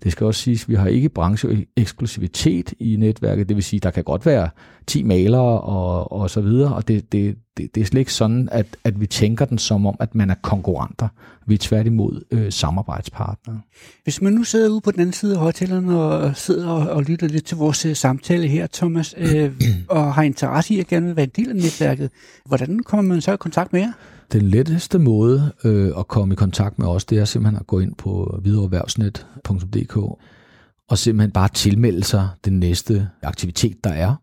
Det 0.03 0.11
skal 0.11 0.25
også 0.25 0.41
siges, 0.41 0.63
at 0.63 0.69
vi 0.69 0.75
har 0.75 0.87
ikke 0.87 1.09
brancheeksklusivitet 1.09 2.73
i 2.79 2.95
netværket, 2.95 3.49
det 3.49 3.55
vil 3.55 3.63
sige, 3.63 3.77
at 3.77 3.83
der 3.83 3.91
kan 3.91 4.03
godt 4.03 4.25
være 4.25 4.49
10 4.87 5.03
malere 5.03 5.61
og, 5.61 6.11
og 6.11 6.29
så 6.29 6.41
videre, 6.41 6.75
og 6.75 6.87
det, 6.87 7.11
det, 7.11 7.35
det, 7.57 7.75
det 7.75 7.81
er 7.81 7.85
slet 7.85 7.99
ikke 7.99 8.13
sådan, 8.13 8.49
at, 8.51 8.77
at 8.83 9.01
vi 9.01 9.07
tænker 9.07 9.45
den 9.45 9.57
som 9.57 9.85
om, 9.85 9.95
at 9.99 10.15
man 10.15 10.29
er 10.29 10.35
konkurrenter. 10.41 11.07
Vi 11.47 11.53
er 11.53 11.57
tværtimod 11.57 12.21
øh, 12.31 12.51
samarbejdspartnere. 12.51 13.61
Hvis 14.03 14.21
man 14.21 14.33
nu 14.33 14.43
sidder 14.43 14.69
ude 14.69 14.81
på 14.81 14.91
den 14.91 14.99
anden 14.99 15.13
side 15.13 15.33
af 15.33 15.39
højtalerne 15.39 15.99
og 15.99 16.37
sidder 16.37 16.69
og, 16.69 16.89
og 16.89 17.03
lytter 17.03 17.27
lidt 17.27 17.45
til 17.45 17.57
vores 17.57 17.85
øh, 17.85 17.95
samtale 17.95 18.47
her, 18.47 18.67
Thomas, 18.73 19.15
øh, 19.17 19.51
og 19.89 20.13
har 20.13 20.23
interesse 20.23 20.73
i 20.73 20.79
at 20.79 20.87
gerne 20.87 21.15
være 21.15 21.23
en 21.23 21.31
del 21.35 21.49
af 21.49 21.55
netværket, 21.55 22.09
hvordan 22.45 22.79
kommer 22.79 23.13
man 23.13 23.21
så 23.21 23.33
i 23.33 23.37
kontakt 23.37 23.73
med 23.73 23.81
jer? 23.81 23.91
Den 24.31 24.41
letteste 24.41 24.99
måde 24.99 25.51
øh, 25.63 25.91
at 25.99 26.07
komme 26.07 26.33
i 26.33 26.35
kontakt 26.35 26.79
med 26.79 26.87
os, 26.87 27.05
det 27.05 27.17
er 27.17 27.25
simpelthen 27.25 27.59
at 27.59 27.67
gå 27.67 27.79
ind 27.79 27.95
på 27.95 28.39
videreerhvervsnet.dk 28.43 29.97
og 30.91 30.97
simpelthen 30.97 31.31
bare 31.31 31.49
tilmelde 31.53 32.03
sig 32.03 32.29
den 32.45 32.59
næste 32.59 33.07
aktivitet, 33.23 33.83
der 33.83 33.89
er. 33.89 34.15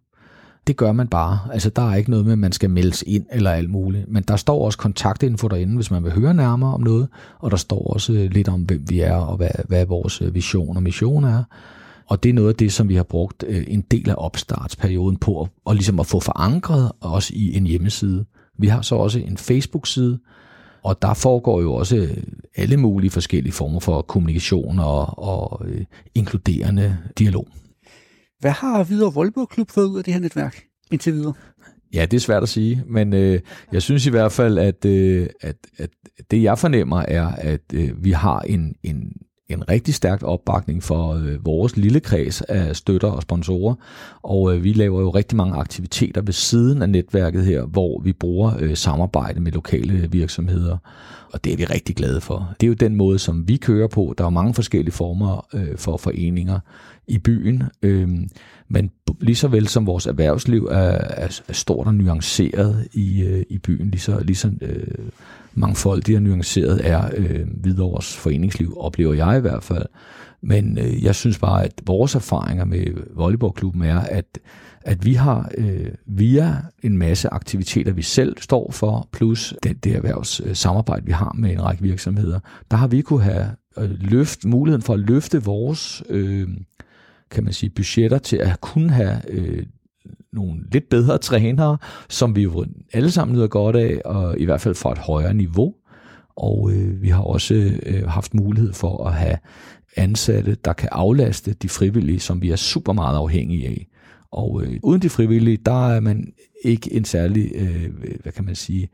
Det 0.69 0.77
gør 0.77 0.93
man 0.93 1.09
bare. 1.09 1.39
Altså, 1.53 1.71
der 1.71 1.91
er 1.91 1.95
ikke 1.95 2.11
noget 2.11 2.25
med, 2.25 2.33
at 2.33 2.39
man 2.39 2.53
skal 2.53 2.71
meldes 2.71 3.05
ind 3.07 3.27
eller 3.33 3.51
alt 3.51 3.71
muligt. 3.71 4.09
Men 4.09 4.23
der 4.23 4.37
står 4.37 4.65
også 4.65 4.79
kontaktinfo 4.79 5.49
derinde, 5.49 5.75
hvis 5.75 5.91
man 5.91 6.05
vil 6.05 6.13
høre 6.13 6.35
nærmere 6.35 6.75
om 6.75 6.81
noget. 6.81 7.09
Og 7.39 7.51
der 7.51 7.57
står 7.57 7.93
også 7.93 8.13
øh, 8.13 8.31
lidt 8.31 8.49
om, 8.49 8.61
hvem 8.63 8.85
vi 8.89 9.01
er 9.01 9.15
og 9.15 9.37
hvad, 9.37 9.51
hvad 9.69 9.87
vores 9.87 10.23
øh, 10.23 10.35
vision 10.35 10.77
og 10.77 10.83
mission 10.83 11.25
er. 11.25 11.43
Og 12.07 12.23
det 12.23 12.29
er 12.29 12.33
noget 12.33 12.49
af 12.49 12.55
det, 12.55 12.73
som 12.73 12.89
vi 12.89 12.95
har 12.95 13.03
brugt 13.03 13.45
øh, 13.49 13.65
en 13.69 13.81
del 13.81 14.11
af 14.11 14.15
opstartsperioden 14.19 15.17
på, 15.17 15.33
og, 15.33 15.49
og 15.65 15.75
ligesom 15.75 16.01
at 16.01 16.07
få 16.07 16.21
forankret 16.21 16.93
også 17.01 17.33
i 17.37 17.57
en 17.57 17.67
hjemmeside. 17.67 18.25
Vi 18.59 18.67
har 18.67 18.83
så 18.83 18.95
også 18.95 19.19
en 19.19 19.37
Facebook-side, 19.37 20.19
og 20.83 21.03
der 21.03 21.15
foregår 21.15 21.61
jo 21.61 21.75
også 21.75 22.09
alle 22.57 22.77
mulige 22.77 23.11
forskellige 23.11 23.53
former 23.53 23.81
for 23.81 24.03
kommunikation 24.03 24.79
og, 24.79 25.19
og 25.19 25.63
øh, 25.67 25.85
inkluderende 26.15 26.97
dialog. 27.19 27.49
Hvad 28.41 28.51
har 28.51 28.85
videre 28.85 29.15
Voldborg 29.15 29.49
Klub 29.49 29.71
fået 29.71 29.87
ud 29.87 29.99
af 29.99 30.05
det 30.05 30.15
her 30.15 30.21
netværk 30.21 30.65
indtil 30.93 31.13
videre? 31.13 31.33
Ja, 31.95 32.07
det 32.07 32.17
er 32.17 32.21
svært 32.21 32.43
at 32.43 32.49
sige, 32.49 32.85
men 32.87 33.13
øh, 33.13 33.41
jeg 33.73 33.83
synes 33.83 34.07
i 34.07 34.11
hvert 34.11 34.33
fald, 34.33 34.59
at, 34.59 34.85
øh, 34.85 35.27
at, 35.41 35.57
at 35.79 35.91
det 36.31 36.43
jeg 36.43 36.59
fornemmer 36.59 36.99
er, 36.99 37.27
at 37.27 37.63
øh, 37.75 38.05
vi 38.05 38.11
har 38.11 38.41
en, 38.41 38.75
en 38.83 39.13
en 39.49 39.69
rigtig 39.69 39.95
stærk 39.95 40.23
opbakning 40.23 40.83
for 40.83 41.15
øh, 41.15 41.47
vores 41.47 41.77
lille 41.77 42.01
kreds 42.01 42.43
af 42.43 42.77
støtter 42.77 43.09
og 43.09 43.23
sponsorer, 43.23 43.75
og 44.23 44.55
øh, 44.55 44.65
vi 44.65 44.73
laver 44.73 45.01
jo 45.01 45.11
rigtig 45.11 45.37
mange 45.37 45.55
aktiviteter 45.55 46.23
ved 46.23 46.33
siden 46.33 46.83
af 46.83 46.91
netværket 46.91 47.45
her, 47.45 47.65
hvor 47.65 48.01
vi 48.01 48.13
bruger 48.13 48.53
øh, 48.59 48.77
samarbejde 48.77 49.41
med 49.41 49.53
lokale 49.53 50.09
virksomheder, 50.11 50.77
og 51.33 51.45
det 51.45 51.53
er 51.53 51.57
vi 51.57 51.65
rigtig 51.65 51.97
glade 51.97 52.21
for. 52.21 52.55
Det 52.61 52.67
er 52.67 52.69
jo 52.69 52.75
den 52.75 52.95
måde, 52.95 53.19
som 53.19 53.49
vi 53.49 53.57
kører 53.57 53.89
på. 53.89 54.15
Der 54.19 54.25
er 54.25 54.31
mange 54.31 54.55
forskellige 54.55 54.93
former 54.93 55.47
øh, 55.55 55.77
for 55.77 55.97
foreninger 55.97 56.61
i 57.09 57.19
byen, 57.19 57.63
øh, 57.83 58.09
men 58.69 58.91
lige 59.21 59.37
så 59.37 59.49
vel 59.49 59.69
som 59.69 59.87
vores 59.87 60.07
erhvervsliv 60.07 60.65
er, 60.65 60.99
er, 60.99 61.41
er 61.49 61.53
stort 61.53 61.87
og 61.87 61.95
nuanceret 61.95 62.89
i, 62.93 63.23
øh, 63.23 63.45
i 63.49 63.59
byen, 63.59 63.91
lige 63.91 64.01
så, 64.01 64.21
lige 64.21 64.37
så 64.37 64.51
øh, 64.63 65.09
mangfoldigt 65.55 66.17
og 66.17 66.23
nuanceret 66.23 66.81
er 66.85 67.11
øh, 67.17 67.47
Hvidovres 67.55 68.17
foreningsliv, 68.17 68.77
oplever 68.81 69.15
jeg 69.15 69.39
i 69.39 69.41
hvert 69.41 69.63
fald. 69.63 69.87
Men 70.43 70.79
øh, 70.79 71.05
jeg 71.05 71.15
synes 71.15 71.39
bare, 71.39 71.65
at 71.65 71.73
vores 71.87 72.15
erfaringer 72.15 72.65
med 72.65 72.87
volleyballklubben 73.15 73.83
er, 73.83 74.01
at, 74.01 74.39
at 74.81 75.05
vi 75.05 75.15
har 75.15 75.51
øh, 75.59 75.91
via 76.07 76.57
en 76.83 76.99
masse 76.99 77.29
aktiviteter, 77.29 77.93
vi 77.93 78.03
selv 78.03 78.37
står 78.41 78.71
for, 78.73 79.09
plus 79.13 79.55
det, 79.63 79.85
det 79.85 79.97
erhvervssamarbejde, 79.97 81.03
øh, 81.03 81.07
vi 81.07 81.13
har 81.13 81.35
med 81.39 81.53
en 81.53 81.63
række 81.63 81.83
virksomheder, 81.83 82.41
der 82.71 82.77
har 82.77 82.87
vi 82.87 83.03
kunne 83.03 83.23
have 83.23 83.51
øh, 83.79 83.91
løft, 84.01 84.45
muligheden 84.45 84.83
for 84.83 84.95
at 84.95 85.01
løfte 85.01 85.43
vores 85.45 86.03
øh, 86.09 86.49
kan 87.31 87.45
man 87.45 87.53
sige, 87.53 87.71
budgetter 87.71 88.19
til 88.19 88.37
at 88.37 88.61
kunne 88.61 88.91
have 88.91 89.21
øh, 89.29 89.67
nogle 90.33 90.61
lidt 90.73 90.89
bedre 90.89 91.19
trænere, 91.19 91.79
som 92.09 92.37
vi 92.37 92.43
jo 92.43 92.67
alle 92.93 93.11
sammen 93.11 93.37
nyder 93.37 93.47
godt 93.47 93.77
af, 93.77 94.01
og 94.05 94.39
i 94.39 94.45
hvert 94.45 94.61
fald 94.61 94.75
fra 94.75 94.93
et 94.93 94.99
højere 94.99 95.35
niveau. 95.35 95.75
Og 96.37 96.71
øh, 96.73 97.03
vi 97.03 97.09
har 97.09 97.23
også 97.23 97.55
øh, 97.87 98.09
haft 98.09 98.35
mulighed 98.35 98.73
for 98.73 99.07
at 99.07 99.15
have 99.15 99.39
ansatte, 99.97 100.57
der 100.65 100.73
kan 100.73 100.89
aflaste 100.93 101.53
de 101.53 101.69
frivillige, 101.69 102.21
som 102.21 102.43
vi 102.43 102.51
er 102.51 102.57
super 102.57 102.93
meget 102.93 103.17
afhængige 103.17 103.67
af. 103.67 103.87
Og 104.33 104.63
øh, 104.63 104.81
uden 104.83 105.03
de 105.03 105.09
frivillige, 105.09 105.59
der 105.67 105.89
er 105.89 106.01
man 106.01 106.33
ikke 106.65 106.93
en 106.93 107.05
særlig, 107.05 107.53
øh, 107.55 107.91
hvad 108.23 108.33
kan 108.33 108.45
man 108.45 108.55
sige, 108.55 108.89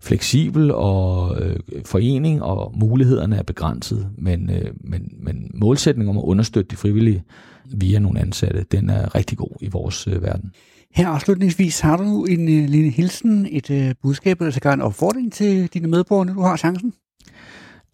fleksibel 0.00 0.70
og 0.70 1.36
øh, 1.42 1.56
forening, 1.84 2.42
og 2.42 2.74
mulighederne 2.80 3.36
er 3.36 3.42
begrænset. 3.42 4.08
Men, 4.18 4.50
øh, 4.50 4.70
men, 4.80 5.12
men 5.20 5.50
målsætningen 5.54 6.10
om 6.10 6.18
at 6.18 6.24
understøtte 6.24 6.70
de 6.70 6.76
frivillige 6.76 7.24
via 7.72 7.98
nogle 7.98 8.20
ansatte, 8.20 8.64
den 8.72 8.90
er 8.90 9.14
rigtig 9.14 9.38
god 9.38 9.56
i 9.60 9.68
vores 9.68 10.06
øh, 10.06 10.22
verden. 10.22 10.52
Her 10.94 11.08
afslutningsvis 11.08 11.80
har 11.80 11.96
du 11.96 12.24
en 12.24 12.40
øh, 12.40 12.68
lille 12.68 12.90
hilsen, 12.90 13.46
et 13.50 13.70
øh, 13.70 13.94
budskab, 14.02 14.40
eller 14.40 14.52
sågar 14.52 14.72
en 14.72 14.80
opfordring 14.80 15.32
til 15.32 15.66
dine 15.66 15.88
medborgere, 15.88 16.26
når 16.26 16.34
du 16.34 16.40
har 16.40 16.56
chancen? 16.56 16.92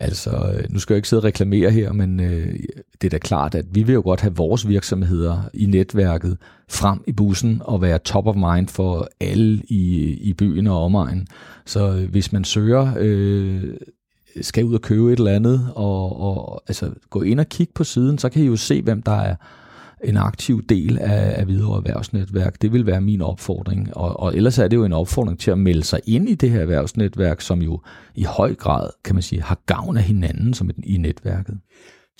Altså, 0.04 0.30
øh, 0.30 0.64
nu 0.70 0.78
skal 0.78 0.94
jeg 0.94 0.98
ikke 0.98 1.08
sidde 1.08 1.20
og 1.20 1.24
reklamere 1.24 1.70
her, 1.70 1.92
men 1.92 2.20
øh, 2.20 2.54
det 3.00 3.06
er 3.06 3.10
da 3.10 3.18
klart, 3.18 3.54
at 3.54 3.64
vi 3.72 3.82
vil 3.82 3.92
jo 3.92 4.00
godt 4.00 4.20
have 4.20 4.36
vores 4.36 4.68
virksomheder 4.68 5.42
i 5.54 5.66
netværket 5.66 6.36
frem 6.68 7.04
i 7.06 7.12
bussen 7.12 7.62
og 7.64 7.82
være 7.82 7.98
top 7.98 8.26
of 8.26 8.36
mind 8.36 8.68
for 8.68 9.08
alle 9.20 9.62
i, 9.68 10.12
i 10.20 10.32
byen 10.32 10.66
og 10.66 10.84
omegn. 10.84 11.26
Så 11.66 11.96
øh, 11.96 12.10
hvis 12.10 12.32
man 12.32 12.44
søger, 12.44 12.94
øh, 12.98 13.62
skal 14.40 14.64
ud 14.64 14.74
og 14.74 14.82
købe 14.82 15.12
et 15.12 15.18
eller 15.18 15.32
andet, 15.32 15.68
og, 15.74 16.20
og 16.20 16.62
altså, 16.68 16.90
gå 17.10 17.22
ind 17.22 17.40
og 17.40 17.48
kigge 17.48 17.72
på 17.74 17.84
siden, 17.84 18.18
så 18.18 18.28
kan 18.28 18.42
I 18.42 18.46
jo 18.46 18.56
se, 18.56 18.82
hvem 18.82 19.02
der 19.02 19.12
er 19.20 19.34
en 20.04 20.16
aktiv 20.16 20.62
del 20.68 20.98
af, 20.98 21.40
af 21.40 21.48
videre 21.48 21.76
erhvervsnetværk. 21.76 22.62
Det 22.62 22.72
vil 22.72 22.86
være 22.86 23.00
min 23.00 23.20
opfordring. 23.20 23.96
Og, 23.96 24.20
og 24.20 24.36
ellers 24.36 24.58
er 24.58 24.68
det 24.68 24.76
jo 24.76 24.84
en 24.84 24.92
opfordring 24.92 25.38
til 25.38 25.50
at 25.50 25.58
melde 25.58 25.84
sig 25.84 26.00
ind 26.06 26.28
i 26.28 26.34
det 26.34 26.50
her 26.50 26.60
erhvervsnetværk, 26.60 27.40
som 27.40 27.62
jo 27.62 27.80
i 28.14 28.22
høj 28.22 28.54
grad, 28.54 28.90
kan 29.04 29.14
man 29.14 29.22
sige, 29.22 29.42
har 29.42 29.58
gavn 29.66 29.96
af 29.96 30.02
hinanden 30.02 30.54
som 30.54 30.70
et, 30.70 30.76
i 30.82 30.96
netværket. 30.96 31.58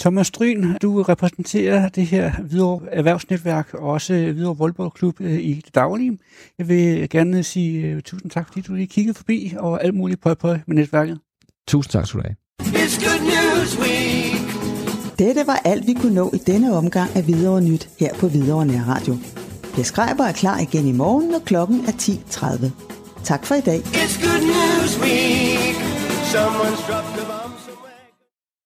Thomas 0.00 0.26
Stryn, 0.26 0.74
du 0.82 1.02
repræsenterer 1.02 1.88
det 1.88 2.06
her 2.06 2.32
videre 2.42 2.80
erhvervsnetværk 2.92 3.74
og 3.74 3.90
også 3.90 4.14
videre 4.14 4.56
Voldboldklub 4.56 5.20
øh, 5.20 5.38
i 5.38 5.62
det 5.64 5.74
daglige. 5.74 6.18
Jeg 6.58 6.68
vil 6.68 7.08
gerne 7.10 7.42
sige 7.42 7.86
øh, 7.86 8.02
tusind 8.02 8.30
tak, 8.30 8.46
fordi 8.46 8.60
du 8.60 8.74
lige 8.74 8.86
kiggede 8.86 9.14
forbi 9.14 9.54
og 9.58 9.84
alt 9.84 9.94
muligt 9.94 10.20
på 10.20 10.34
med 10.42 10.76
netværket. 10.76 11.18
Tusind 11.68 11.90
tak 11.90 12.06
skal 12.06 12.20
du 12.20 12.26
have. 12.26 12.36
It's 12.60 12.98
good 13.04 13.20
news 13.20 13.78
week. 13.78 14.43
Dette 15.18 15.46
var 15.46 15.60
alt, 15.64 15.86
vi 15.86 15.94
kunne 15.94 16.14
nå 16.14 16.30
i 16.34 16.38
denne 16.38 16.76
omgang 16.76 17.10
af 17.16 17.22
Hvidovre 17.22 17.60
Nyt 17.60 17.88
her 17.98 18.14
på 18.14 18.28
Hvidovre 18.28 18.66
Nærradio. 18.66 19.16
Jeg 19.76 19.86
Skreiber 19.86 20.24
er 20.24 20.32
klar 20.32 20.58
igen 20.58 20.86
i 20.86 20.92
morgen, 20.92 21.28
når 21.28 21.38
klokken 21.38 21.84
er 21.86 21.92
10.30. 21.92 22.66
Tak 23.24 23.46
for 23.46 23.54
i 23.54 23.60
dag. 23.60 23.78
It's 23.78 24.26
good 24.28 24.42
news 24.42 25.00
week. 25.00 25.76
Someone's 26.32 26.86
dropped 26.88 27.24
the. 27.24 27.33